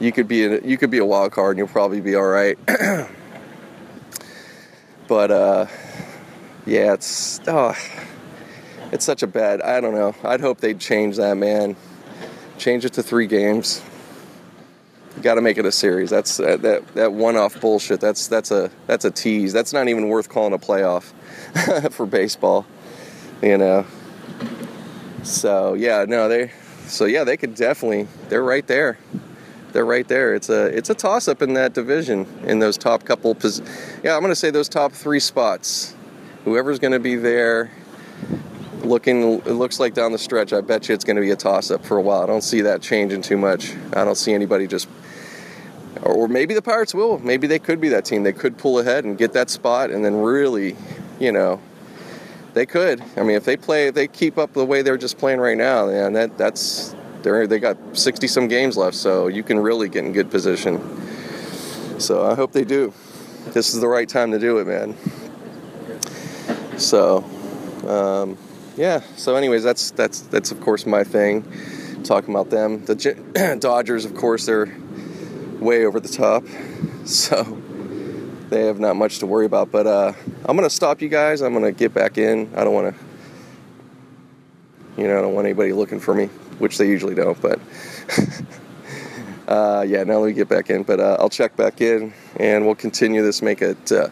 [0.00, 2.26] you could be a, you could be a wild card and you'll probably be all
[2.26, 2.58] right.
[5.08, 5.66] but uh,
[6.66, 7.76] yeah, it's oh,
[8.90, 9.60] it's such a bad.
[9.60, 10.14] I don't know.
[10.22, 11.76] I'd hope they'd change that, man.
[12.58, 13.82] Change it to three games.
[15.20, 16.10] Got to make it a series.
[16.10, 18.00] That's uh, that that one-off bullshit.
[18.00, 19.52] That's that's a that's a tease.
[19.52, 21.12] That's not even worth calling a playoff
[21.90, 22.66] for baseball.
[23.42, 23.86] You know.
[25.22, 26.52] So yeah, no, they.
[26.86, 28.08] So yeah, they could definitely.
[28.28, 28.98] They're right there.
[29.72, 30.34] They're right there.
[30.34, 33.34] It's a it's a toss up in that division in those top couple.
[33.34, 33.62] Pos-
[34.02, 35.94] yeah, I'm gonna say those top three spots.
[36.44, 37.70] Whoever's gonna be there
[38.84, 41.70] looking it looks like down the stretch i bet you it's to be a toss
[41.70, 44.66] up for a while i don't see that changing too much i don't see anybody
[44.66, 44.88] just
[46.02, 49.04] or maybe the pirates will maybe they could be that team they could pull ahead
[49.04, 50.76] and get that spot and then really
[51.18, 51.60] you know
[52.54, 55.18] they could i mean if they play if they keep up the way they're just
[55.18, 56.94] playing right now and that that's
[57.24, 60.78] They're they got 60 some games left, so you can really get in good position.
[61.98, 62.92] So I hope they do.
[63.54, 64.94] This is the right time to do it, man.
[66.78, 67.24] So,
[67.88, 68.36] um,
[68.76, 69.00] yeah.
[69.16, 71.44] So, anyways, that's that's that's of course my thing.
[72.04, 74.68] Talking about them, the Dodgers, of course, they're
[75.60, 76.44] way over the top.
[77.06, 77.44] So
[78.54, 79.72] they have not much to worry about.
[79.72, 80.12] But uh,
[80.44, 81.42] I'm gonna stop you guys.
[81.42, 82.50] I'm gonna get back in.
[82.54, 83.04] I don't want to,
[84.96, 86.26] you know, I don't want anybody looking for me,
[86.58, 87.40] which they usually don't.
[87.40, 87.58] But
[89.48, 90.84] uh, yeah, now let me get back in.
[90.84, 93.42] But uh, I'll check back in, and we'll continue this.
[93.42, 94.08] Make it uh,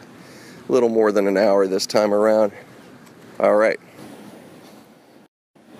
[0.68, 2.52] a little more than an hour this time around.
[3.38, 3.78] All right.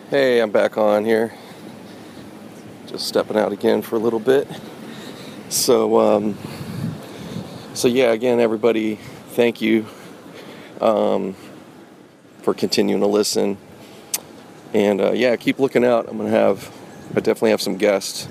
[0.08, 1.34] Hey, I'm back on here.
[2.86, 4.46] Just stepping out again for a little bit.
[5.48, 6.38] So, um,
[7.74, 8.96] so yeah, again, everybody,
[9.30, 9.86] thank you
[10.80, 11.34] um,
[12.42, 13.56] for continuing to listen.
[14.74, 16.08] And uh, yeah, keep looking out.
[16.08, 16.70] I'm gonna have,
[17.10, 18.28] I definitely have some guests.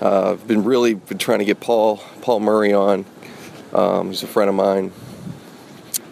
[0.00, 3.04] Uh, I've been really been trying to get Paul Paul Murray on.
[3.74, 4.92] Um, he's a friend of mine.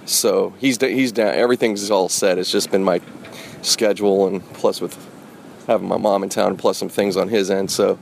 [0.04, 1.34] So he's he's down.
[1.34, 2.38] Everything's all set.
[2.38, 3.00] It's just been my
[3.62, 4.96] schedule and plus with
[5.66, 7.70] having my mom in town, plus some things on his end.
[7.70, 7.98] So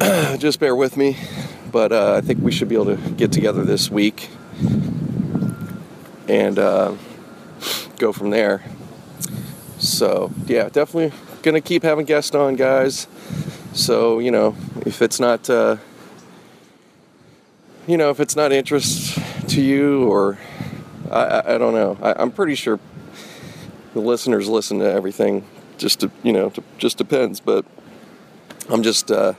[0.38, 1.16] just bear with me.
[1.74, 4.30] But uh, I think we should be able to get together this week
[6.28, 6.94] and uh,
[7.98, 8.62] go from there.
[9.80, 13.08] So, yeah, definitely gonna keep having guests on, guys.
[13.72, 14.54] So, you know,
[14.86, 15.78] if it's not, uh,
[17.88, 19.18] you know, if it's not interest
[19.48, 20.38] to you, or
[21.10, 22.78] I, I, I don't know, I, am pretty sure
[23.94, 25.44] the listeners listen to everything.
[25.78, 27.40] Just to, you know, to, just depends.
[27.40, 27.64] But
[28.68, 29.32] I'm just, uh,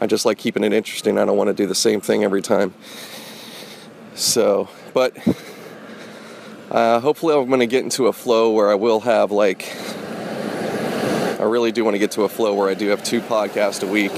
[0.00, 1.18] I just like keeping it interesting.
[1.18, 2.72] I don't want to do the same thing every time.
[4.14, 5.16] So, but
[6.70, 9.74] uh, hopefully, I'm going to get into a flow where I will have like,
[11.40, 13.82] I really do want to get to a flow where I do have two podcasts
[13.82, 14.12] a week.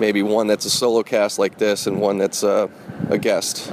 [0.00, 2.68] Maybe one that's a solo cast like this, and one that's uh,
[3.10, 3.70] a guest.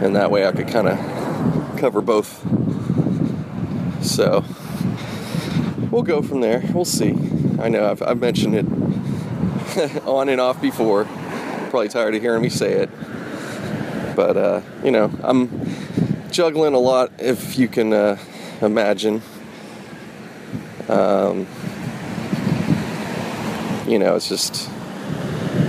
[0.00, 2.40] And that way I could kind of cover both.
[4.04, 4.44] So,
[5.90, 6.62] we'll go from there.
[6.72, 7.12] We'll see.
[7.60, 8.66] I know I've, I've mentioned it
[10.06, 11.04] on and off before.
[11.70, 12.90] Probably tired of hearing me say it.
[14.14, 15.50] But, uh, you know, I'm
[16.30, 18.18] juggling a lot, if you can uh,
[18.60, 19.22] imagine.
[20.88, 21.46] Um,
[23.86, 24.68] you know, it's just,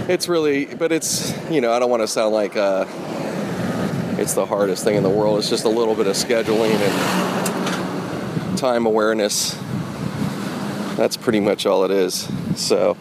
[0.10, 2.86] it's really, but it's, you know, I don't want to sound like uh,
[4.18, 5.40] it's the hardest thing in the world.
[5.40, 9.58] It's just a little bit of scheduling and time awareness.
[10.98, 12.28] That's pretty much all it is.
[12.56, 12.98] So,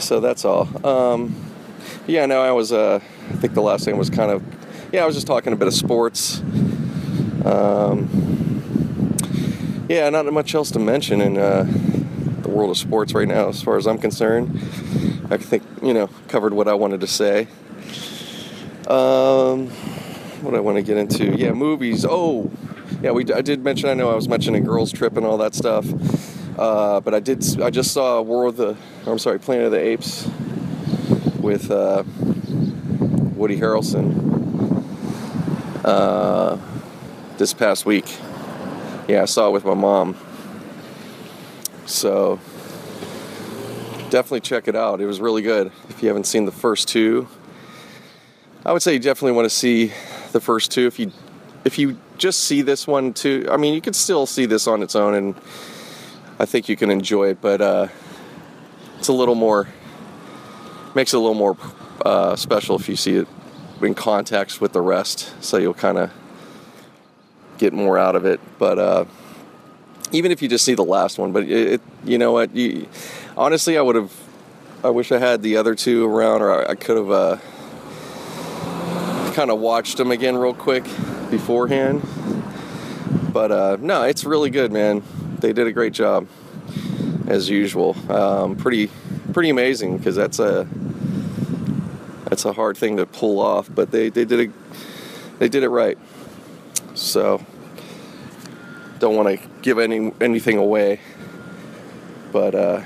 [0.00, 0.68] so that's all.
[0.86, 1.34] Um,
[2.06, 2.72] yeah, no, I was.
[2.72, 4.42] Uh, I think the last thing was kind of.
[4.92, 6.40] Yeah, I was just talking a bit of sports.
[7.44, 8.08] Um,
[9.88, 11.64] yeah, not much else to mention in uh,
[12.42, 14.50] the world of sports right now, as far as I'm concerned.
[15.30, 17.46] I think you know covered what I wanted to say.
[18.88, 19.68] Um,
[20.42, 21.36] what I want to get into?
[21.36, 22.04] Yeah, movies.
[22.08, 22.50] Oh,
[23.02, 23.32] yeah, we.
[23.32, 23.88] I did mention.
[23.88, 25.84] I know I was mentioning Girls Trip and all that stuff.
[26.58, 27.44] Uh, but I did.
[27.60, 28.76] I just saw War of the.
[29.06, 30.28] I'm sorry, Planet of the Apes
[31.38, 32.04] with uh,
[33.34, 34.84] Woody Harrelson
[35.84, 36.58] uh,
[37.38, 38.06] this past week.
[39.08, 40.16] Yeah, I saw it with my mom.
[41.86, 42.38] So
[44.10, 45.00] definitely check it out.
[45.00, 45.72] It was really good.
[45.88, 47.28] If you haven't seen the first two,
[48.64, 49.92] I would say you definitely want to see
[50.32, 50.86] the first two.
[50.86, 51.12] If you
[51.64, 54.82] if you just see this one too, I mean, you could still see this on
[54.82, 55.34] its own and
[56.40, 57.88] I think you can enjoy it, but uh,
[58.98, 59.68] it's a little more
[60.94, 61.54] makes it a little more
[62.02, 63.28] uh, special if you see it
[63.82, 66.10] in context with the rest, so you'll kind of
[67.58, 68.40] get more out of it.
[68.58, 69.04] But uh,
[70.12, 72.88] even if you just see the last one, but it, it you know what, you,
[73.36, 74.10] honestly, I would have.
[74.82, 77.36] I wish I had the other two around, or I, I could have uh,
[79.34, 80.84] kind of watched them again real quick
[81.30, 82.00] beforehand.
[83.30, 85.02] But uh, no, it's really good, man
[85.40, 86.26] they did a great job
[87.26, 87.96] as usual.
[88.10, 88.90] Um, pretty
[89.32, 90.66] pretty amazing because that's a
[92.24, 94.50] that's a hard thing to pull off, but they, they did it
[95.38, 95.98] they did it right.
[96.94, 97.44] So
[98.98, 101.00] don't want to give any anything away,
[102.32, 102.84] but uh,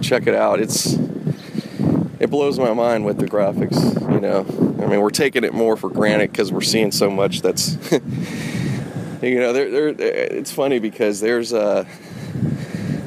[0.00, 0.60] check it out.
[0.60, 0.94] It's
[2.20, 4.00] it blows my mind with the graphics.
[4.12, 4.40] You know,
[4.82, 7.76] I mean, we're taking it more for granted because we're seeing so much that's
[9.22, 11.84] you know, there, there, it's funny because there's uh,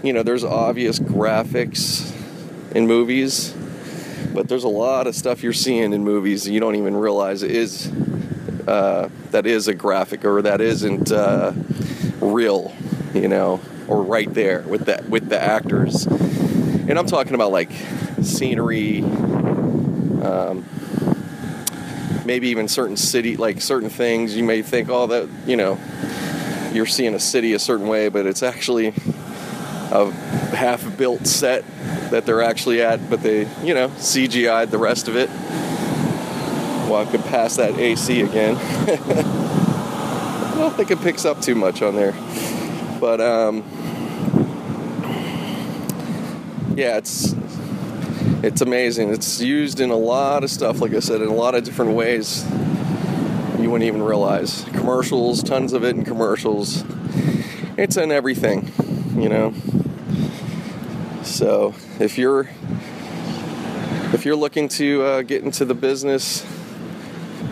[0.04, 2.14] you know, there's obvious graphics
[2.76, 3.54] in movies,
[4.34, 7.92] but there's a lot of stuff you're seeing in movies you don't even realize is
[8.68, 11.54] uh, that is a graphic or that isn't uh,
[12.20, 12.74] real.
[13.14, 16.06] You know, or right there with the with the actors.
[16.06, 17.72] And I'm talking about like
[18.22, 20.66] scenery, um,
[22.26, 24.36] maybe even certain city, like certain things.
[24.36, 25.80] You may think, oh, that you know,
[26.74, 28.94] you're seeing a city a certain way, but it's actually
[29.92, 30.12] a
[30.56, 31.64] half-built set
[32.12, 35.30] that they're actually at, but they, you know, CGI'd the rest of it.
[37.12, 38.58] Could pass that AC again.
[38.60, 42.12] I don't think it picks up too much on there,
[43.00, 43.64] but um,
[46.76, 47.34] yeah, it's
[48.44, 49.14] it's amazing.
[49.14, 51.92] It's used in a lot of stuff, like I said, in a lot of different
[51.94, 52.44] ways.
[53.68, 54.64] You wouldn't even realize.
[54.72, 56.86] Commercials, tons of it in commercials.
[57.76, 58.72] It's in everything,
[59.22, 59.54] you know.
[61.24, 62.50] So if you're
[64.14, 66.46] if you're looking to uh, get into the business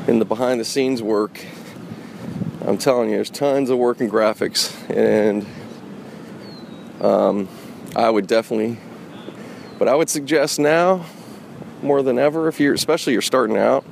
[0.07, 1.43] in the behind the scenes work,
[2.65, 5.45] I'm telling you, there's tons of work in graphics, and
[7.01, 7.49] um,
[7.93, 8.77] I would definitely
[9.77, 11.07] but I would suggest now,
[11.81, 13.83] more than ever, if you're especially you're starting out,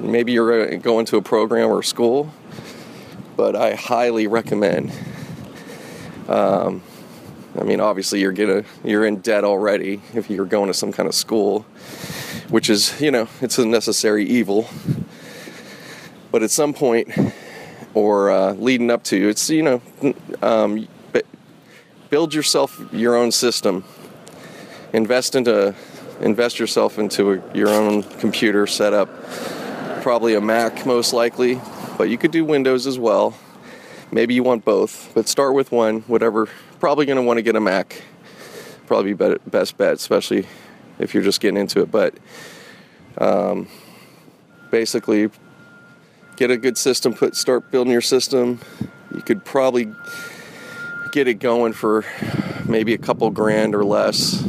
[0.00, 2.32] maybe you're going to a program or school,
[3.36, 4.92] but I highly recommend.
[6.28, 6.82] Um,
[7.58, 11.08] I mean, obviously you're gonna you're in debt already if you're going to some kind
[11.08, 11.62] of school,
[12.48, 14.68] which is you know it's a necessary evil.
[16.32, 17.10] But at some point,
[17.94, 19.82] or uh, leading up to, it's you know,
[20.42, 20.86] um,
[22.08, 23.84] build yourself your own system
[24.92, 25.74] invest into
[26.20, 29.08] invest yourself into a, your own computer setup.
[30.02, 31.60] Probably a Mac, most likely,
[31.98, 33.36] but you could do Windows as well.
[34.10, 36.00] Maybe you want both, but start with one.
[36.02, 36.48] Whatever.
[36.78, 38.02] Probably going to want to get a Mac.
[38.86, 40.46] Probably be best bet, especially
[40.98, 41.90] if you're just getting into it.
[41.90, 42.14] But
[43.18, 43.68] um,
[44.70, 45.30] basically,
[46.36, 47.12] get a good system.
[47.12, 48.60] Put start building your system.
[49.14, 49.92] You could probably
[51.12, 52.06] get it going for
[52.66, 54.42] maybe a couple grand or less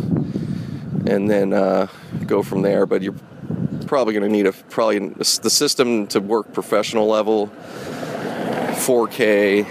[1.05, 1.87] and then uh,
[2.25, 2.85] go from there.
[2.85, 3.15] But you're
[3.91, 7.47] probably going to need a probably the system to work professional level,
[8.77, 9.67] 4K,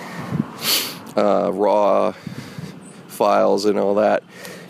[1.17, 2.13] uh, raw
[3.09, 4.23] files, and all that.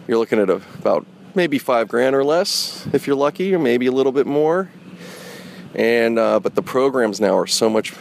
[0.07, 3.87] You're looking at a, about maybe five grand or less if you're lucky, or maybe
[3.89, 4.71] a little bit more.
[5.75, 7.93] And uh, but the programs now are so much,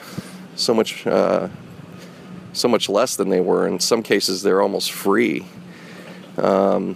[0.56, 1.48] so much, uh,
[2.54, 3.68] so much less than they were.
[3.68, 5.48] In some cases, they're almost free.
[6.38, 6.96] Um,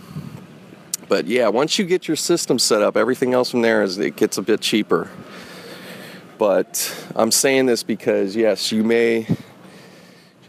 [1.13, 4.15] but yeah, once you get your system set up, everything else from there is it
[4.15, 5.11] gets a bit cheaper.
[6.39, 9.27] But I'm saying this because yes, you may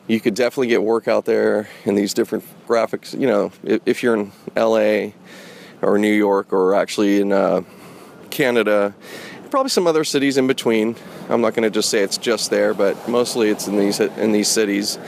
[0.07, 3.13] you could definitely get work out there in these different graphics.
[3.13, 5.13] You know, if, you're in LA
[5.83, 7.61] or New York or actually in uh,
[8.31, 8.95] Canada,
[9.51, 10.97] probably some other cities in between.
[11.29, 14.33] I'm not going to just say it's just there, but mostly it's in these in
[14.33, 14.99] these cities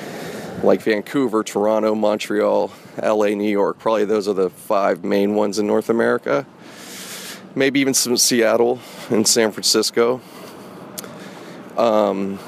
[0.63, 2.71] like Vancouver, Toronto, Montreal,
[3.03, 3.79] LA, New York.
[3.79, 6.47] Probably those are the five main ones in North America.
[7.55, 8.81] Maybe even some Seattle
[9.11, 10.21] and San Francisco.
[11.77, 12.39] Um,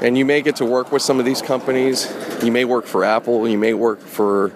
[0.00, 2.12] and you may get to work with some of these companies.
[2.42, 3.48] You may work for Apple.
[3.48, 4.52] You may work for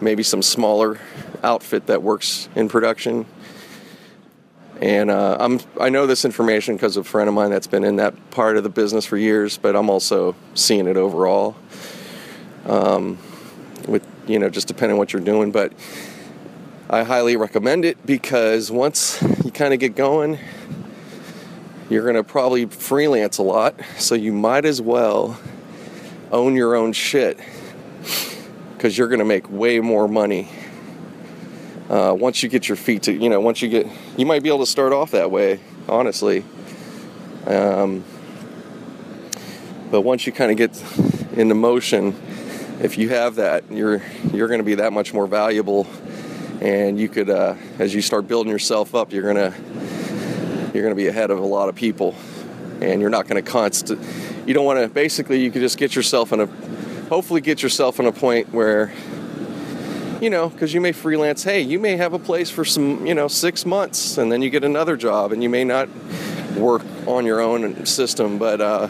[0.00, 1.00] maybe some smaller
[1.42, 3.26] outfit that works in production.
[4.80, 7.84] And uh, I'm I know this information because of a friend of mine that's been
[7.84, 11.54] in that part of the business for years, but I'm also seeing it overall.
[12.66, 13.18] Um,
[13.86, 15.72] with you know just depending on what you're doing, but
[16.90, 20.38] I highly recommend it because once you kind of get going,
[21.88, 25.38] you're going to probably freelance a lot, so you might as well
[26.30, 27.38] own your own shit
[28.76, 30.48] because you're going to make way more money
[31.92, 34.48] uh, once you get your feet to, you know, once you get, you might be
[34.48, 36.42] able to start off that way, honestly.
[37.46, 38.02] Um,
[39.90, 40.70] but once you kind of get
[41.38, 42.14] into motion,
[42.82, 44.02] if you have that, you're
[44.32, 45.86] you're going to be that much more valuable,
[46.60, 49.54] and you could, uh, as you start building yourself up, you're gonna
[50.74, 52.14] you're gonna be ahead of a lot of people,
[52.80, 54.00] and you're not going to constant.
[54.46, 54.88] You don't want to.
[54.88, 56.46] Basically, you could just get yourself in a,
[57.08, 58.92] hopefully, get yourself in a point where
[60.20, 63.12] you know, because you may freelance, hey, you may have a place for some, you
[63.12, 65.88] know, six months and then you get another job and you may not
[66.56, 68.86] work on your own system, but uh,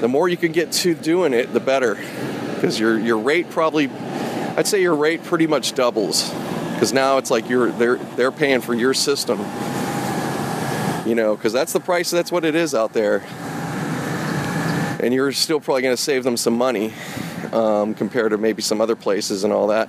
[0.00, 1.98] the more you can get to doing it, the better.
[2.58, 3.88] Because your, your rate probably,
[4.56, 6.28] I'd say your rate pretty much doubles.
[6.74, 9.38] Because now it's like you're they're they're paying for your system.
[11.06, 13.24] You know, because that's the price, that's what it is out there.
[15.00, 16.92] And you're still probably going to save them some money
[17.52, 19.88] um, compared to maybe some other places and all that.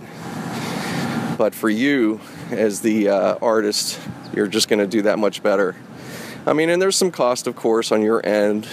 [1.38, 4.00] But for you, as the uh, artist,
[4.36, 5.76] you're just going to do that much better.
[6.46, 8.68] I mean, and there's some cost, of course, on your end,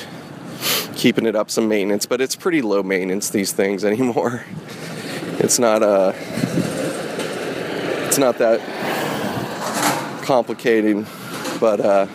[1.06, 4.44] keeping it up some maintenance, but it's pretty low maintenance these things anymore.
[5.38, 6.12] It's not uh
[8.06, 8.58] it's not that
[10.24, 11.06] complicated,
[11.60, 12.06] but uh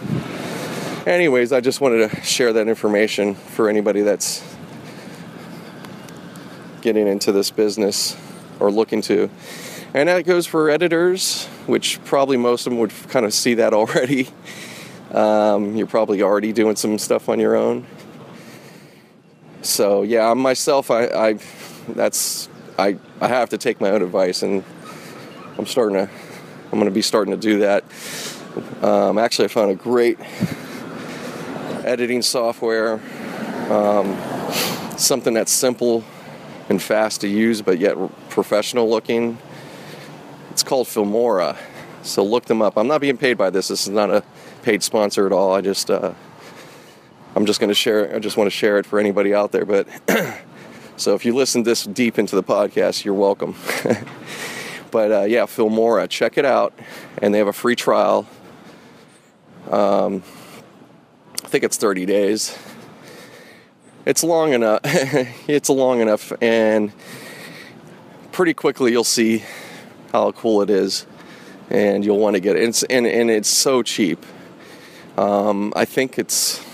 [1.06, 4.44] anyways, I just wanted to share that information for anybody that's
[6.82, 8.18] getting into this business
[8.60, 9.30] or looking to.
[9.94, 13.74] And that goes for editors, which probably most of them would kind of see that
[13.74, 14.28] already.
[15.12, 17.86] Um, you're probably already doing some stuff on your own.
[19.62, 21.40] So yeah, myself, I, I
[21.90, 22.50] that's
[22.80, 24.64] I I have to take my own advice, and
[25.58, 26.10] I'm starting to
[26.72, 27.84] I'm going to be starting to do that.
[28.82, 30.18] Um, actually, I found a great
[31.86, 33.02] editing software,
[33.70, 34.18] um,
[34.98, 36.04] something that's simple
[36.70, 37.98] and fast to use, but yet
[38.30, 39.38] professional looking.
[40.52, 41.58] It's called Filmora.
[42.04, 42.78] So look them up.
[42.78, 43.68] I'm not being paid by this.
[43.68, 44.24] This is not a
[44.64, 45.54] paid sponsor at all.
[45.54, 46.14] I just uh,
[47.36, 48.14] I'm just going to share.
[48.14, 49.66] I just want to share it for anybody out there.
[49.66, 49.88] But
[50.98, 53.56] so if you listen this deep into the podcast, you're welcome.
[54.92, 56.78] but uh, yeah, Filmora, check it out,
[57.22, 58.28] and they have a free trial.
[59.70, 60.24] Um,
[61.44, 62.58] I think it's 30 days.
[64.06, 64.82] It's long enough.
[64.84, 66.92] it's long enough, and
[68.32, 69.44] pretty quickly you'll see
[70.12, 71.06] how cool it is,
[71.70, 72.64] and you'll want to get it.
[72.64, 74.26] It's, and and it's so cheap.
[75.18, 76.71] Um, I think it's.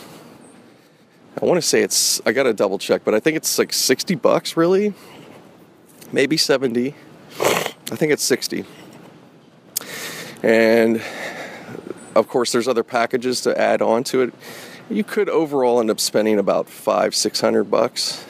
[1.40, 2.20] I want to say it's.
[2.26, 4.94] I got to double check, but I think it's like 60 bucks, really.
[6.12, 6.96] Maybe 70.
[7.40, 8.66] I think it's 60.
[10.42, 11.02] And
[12.16, 14.34] of course, there's other packages to add on to it.
[14.90, 18.26] You could overall end up spending about five, six hundred bucks.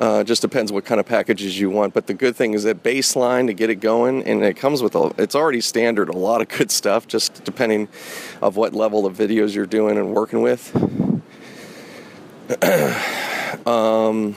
[0.00, 1.94] Uh, just depends what kind of packages you want.
[1.94, 4.94] But the good thing is that baseline to get it going, and it comes with
[4.94, 7.88] a, it's already standard, a lot of good stuff, just depending
[8.42, 11.05] of what level of videos you're doing and working with.
[13.66, 14.34] um,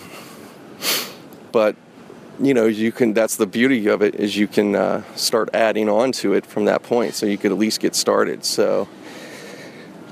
[1.52, 1.76] but
[2.40, 3.14] you know, you can.
[3.14, 6.66] That's the beauty of it is you can uh, start adding on to it from
[6.66, 8.46] that point, so you could at least get started.
[8.46, 8.88] So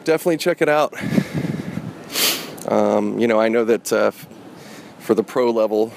[0.04, 0.94] definitely check it out.
[2.72, 3.94] Um, you know, I know that.
[3.94, 4.12] Uh,
[5.08, 5.94] for the pro level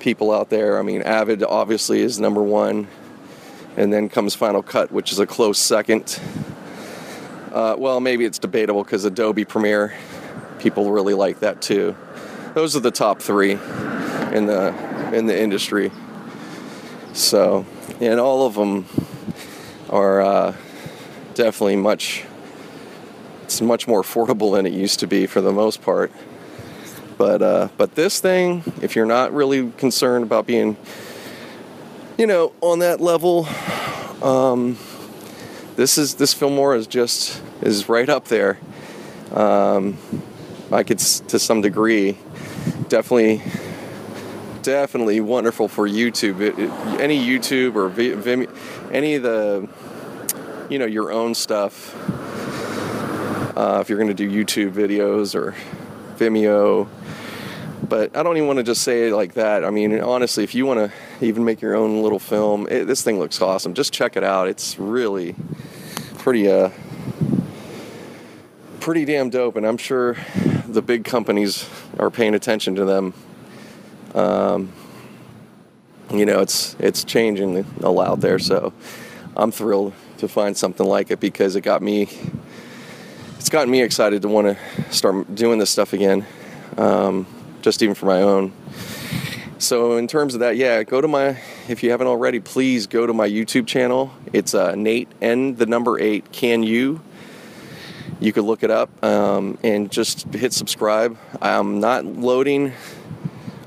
[0.00, 2.88] people out there, I mean, Avid obviously is number one,
[3.76, 6.18] and then comes Final Cut, which is a close second.
[7.52, 9.92] Uh, well, maybe it's debatable because Adobe Premiere,
[10.58, 11.96] people really like that too.
[12.54, 14.74] Those are the top three in the
[15.12, 15.90] in the industry.
[17.12, 17.66] So,
[18.00, 18.86] and all of them
[19.90, 20.56] are uh,
[21.34, 22.24] definitely much.
[23.44, 26.12] It's much more affordable than it used to be for the most part.
[27.16, 30.76] But uh, but this thing, if you're not really concerned about being,
[32.16, 33.48] you know, on that level,
[34.22, 34.78] um,
[35.76, 38.58] this is this Filmora is just is right up there.
[39.32, 39.98] Um,
[40.70, 42.18] I it's to some degree,
[42.88, 43.42] definitely,
[44.62, 46.40] definitely wonderful for YouTube.
[46.40, 48.48] It, it, any YouTube or Vimeo,
[48.92, 49.66] any of the,
[50.68, 51.94] you know, your own stuff.
[53.56, 55.54] Uh, if you're going to do YouTube videos or
[56.16, 56.86] Vimeo,
[57.88, 59.64] but I don't even want to just say it like that.
[59.64, 63.02] I mean, honestly, if you want to even make your own little film, it, this
[63.02, 63.72] thing looks awesome.
[63.72, 64.48] Just check it out.
[64.48, 65.34] It's really
[66.18, 66.70] pretty, uh,
[68.88, 69.54] pretty damn dope.
[69.56, 70.16] And I'm sure
[70.66, 73.12] the big companies are paying attention to them.
[74.14, 74.72] Um,
[76.10, 78.38] you know, it's it's changing a lot there.
[78.38, 78.72] So
[79.36, 82.08] I'm thrilled to find something like it because it got me.
[83.36, 86.24] It's gotten me excited to want to start doing this stuff again.
[86.78, 87.26] Um,
[87.60, 88.54] just even for my own.
[89.58, 91.38] So in terms of that, yeah, go to my
[91.68, 94.14] if you haven't already, please go to my YouTube channel.
[94.32, 96.32] It's uh, Nate N the number eight.
[96.32, 97.02] Can you?
[98.20, 101.16] You could look it up um, and just hit subscribe.
[101.40, 102.72] I'm not loading.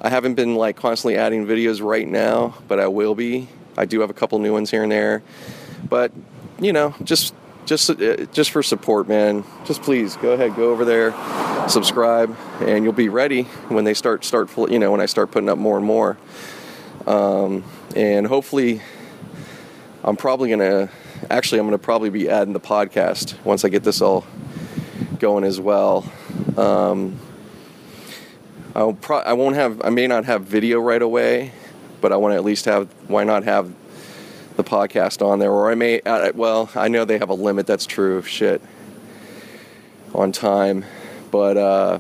[0.02, 3.48] I haven't been like constantly adding videos right now, but I will be.
[3.78, 5.24] I do have a couple new ones here and there,
[5.88, 6.12] but
[6.60, 7.34] you know, just
[7.66, 9.46] just uh, just for support, man.
[9.66, 11.14] Just please go ahead, go over there,
[11.70, 15.50] subscribe, and you'll be ready when they start start you know when I start putting
[15.50, 16.18] up more and more.
[17.08, 17.64] Um,
[17.96, 18.82] and hopefully,
[20.04, 20.90] I'm probably gonna
[21.30, 24.26] actually I'm gonna probably be adding the podcast once I get this all
[25.22, 26.12] going as well.
[26.58, 27.18] Um,
[28.76, 31.54] I'll pro- I won't have I may not have video right away,
[32.02, 33.72] but I want to at least have why not have
[34.58, 36.02] the podcast on there, or I may.
[36.02, 37.68] Uh, well, I know they have a limit.
[37.68, 38.22] That's true.
[38.24, 38.62] Shit.
[40.14, 40.84] On time,
[41.30, 42.00] but uh,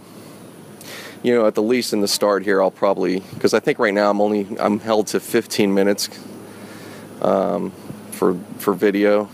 [1.24, 3.94] you know, at the least in the start here, I'll probably because I think right
[3.94, 6.10] now I'm only I'm held to 15 minutes
[7.22, 7.72] um,
[8.12, 9.30] for for video.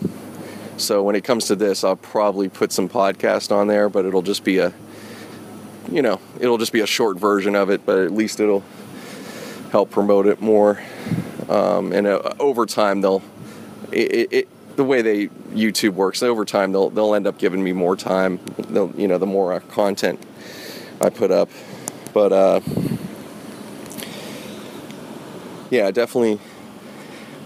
[0.78, 4.22] So when it comes to this, I'll probably put some podcast on there, but it'll
[4.22, 4.74] just be a
[5.92, 8.64] you know, it'll just be a short version of it, but at least it'll
[9.72, 10.82] help promote it more.
[11.50, 13.24] Um, and uh, over time, they'll
[13.92, 16.22] it, it, the way they YouTube works.
[16.22, 18.40] Over time, they'll they'll end up giving me more time.
[18.58, 20.22] They'll, you know, the more uh, content
[21.02, 21.50] I put up,
[22.14, 22.60] but uh,
[25.70, 26.40] yeah, definitely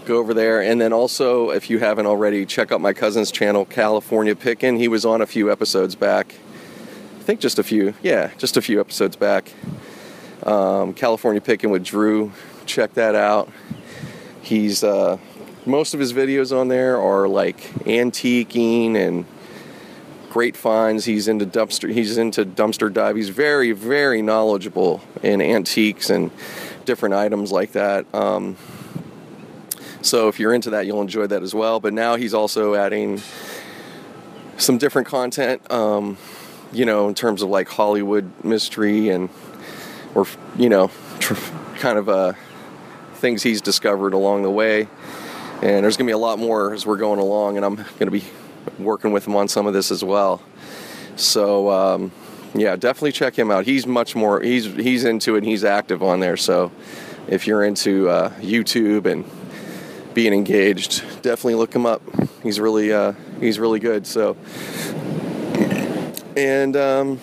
[0.04, 0.62] go over there.
[0.62, 4.76] And then also, if you haven't already, check out my cousin's channel, California Pickin'.
[4.76, 6.34] He was on a few episodes back.
[7.18, 7.94] I think just a few.
[8.02, 9.52] Yeah, just a few episodes back.
[10.42, 12.32] Um, California Pickin' with Drew.
[12.66, 13.50] Check that out.
[14.42, 15.18] He's uh,
[15.64, 19.24] most of his videos on there are like antiquing and
[20.30, 21.04] great finds.
[21.04, 21.92] He's into dumpster.
[21.92, 23.16] He's into dumpster dive.
[23.16, 26.30] He's very, very knowledgeable in antiques and
[26.84, 28.12] different items like that.
[28.14, 28.56] Um,
[30.04, 31.80] so if you're into that, you'll enjoy that as well.
[31.80, 33.20] But now he's also adding
[34.56, 35.70] some different content.
[35.70, 36.18] Um,
[36.72, 39.28] you know, in terms of like Hollywood mystery and
[40.14, 40.26] or
[40.56, 41.34] you know, tr-
[41.76, 42.32] kind of uh,
[43.14, 44.88] things he's discovered along the way.
[45.62, 48.24] And there's gonna be a lot more as we're going along, and I'm gonna be
[48.78, 50.42] working with him on some of this as well.
[51.16, 52.12] So um,
[52.54, 53.64] yeah, definitely check him out.
[53.64, 55.38] He's much more he's he's into it.
[55.38, 56.36] and He's active on there.
[56.36, 56.72] So
[57.28, 59.24] if you're into uh, YouTube and
[60.14, 62.02] being engaged, definitely look him up.
[62.42, 64.06] He's really uh, he's really good.
[64.06, 64.36] So
[66.36, 67.18] and um,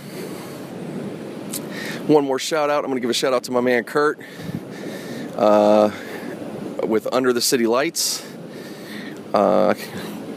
[2.07, 2.83] one more shout out.
[2.83, 4.19] I'm gonna give a shout out to my man Kurt
[5.35, 5.91] uh,
[6.83, 8.25] with Under the City Lights.
[9.33, 9.73] Uh,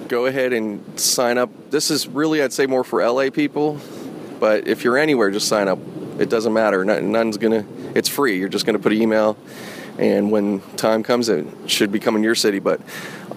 [0.09, 1.51] go ahead and sign up.
[1.71, 3.81] This is really, I'd say, more for LA people,
[4.39, 5.79] but if you're anywhere, just sign up.
[6.19, 6.85] It doesn't matter.
[6.85, 7.65] None's gonna.
[7.95, 8.39] It's free.
[8.39, 9.37] You're just gonna put an email,
[10.03, 12.59] and when time comes, it should be coming to your city.
[12.59, 12.81] But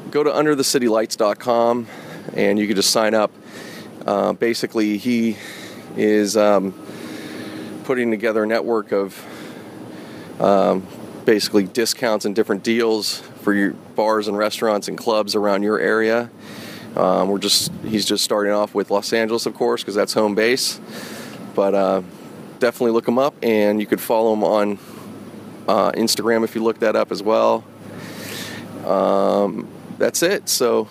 [0.10, 1.88] go to underthecitylights.com,
[2.34, 3.32] and you can just sign up.
[4.04, 5.38] Uh, basically, he
[5.96, 6.74] is um,
[7.84, 9.24] putting together a network of
[10.40, 10.88] um,
[11.24, 16.32] basically discounts and different deals for your bars and restaurants and clubs around your area.
[16.96, 20.34] Um, we're just he's just starting off with Los Angeles, of course, because that's home
[20.34, 20.80] base.
[21.54, 22.02] But uh,
[22.58, 24.80] definitely look him up, and you could follow him on
[25.68, 27.64] uh, Instagram if you look that up as well.
[28.86, 29.68] Um,
[29.98, 30.50] that's it.
[30.50, 30.88] So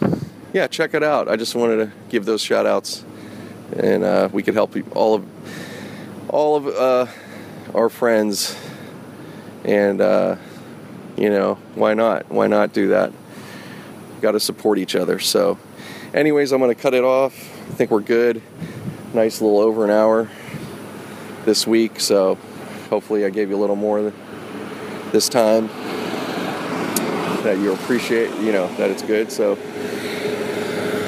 [0.53, 1.29] yeah, check it out.
[1.29, 3.05] I just wanted to give those shout outs,
[3.77, 5.27] and uh, we could help all of
[6.29, 7.07] all of uh,
[7.75, 8.57] our friends
[9.65, 10.37] and uh,
[11.17, 12.31] you know, why not?
[12.31, 13.13] Why not do that?
[14.21, 15.19] Got to support each other.
[15.19, 15.59] So,
[16.13, 17.35] anyways, I'm going to cut it off.
[17.69, 18.43] I think we're good.
[19.13, 20.29] Nice little over an hour
[21.45, 22.01] this week.
[22.01, 22.37] So,
[22.91, 24.13] hopefully, I gave you a little more
[25.15, 25.69] this time.
[27.45, 29.31] That you appreciate, you know, that it's good.
[29.31, 29.55] So,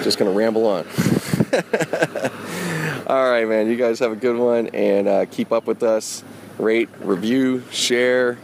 [0.05, 0.87] just going to ramble on.
[3.09, 3.69] All right, man.
[3.69, 6.23] You guys have a good one and uh, keep up with us.
[6.59, 8.39] Rate, review, share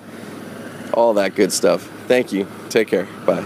[0.93, 1.83] all that good stuff.
[2.07, 2.47] Thank you.
[2.69, 3.09] Take care.
[3.25, 3.45] Bye.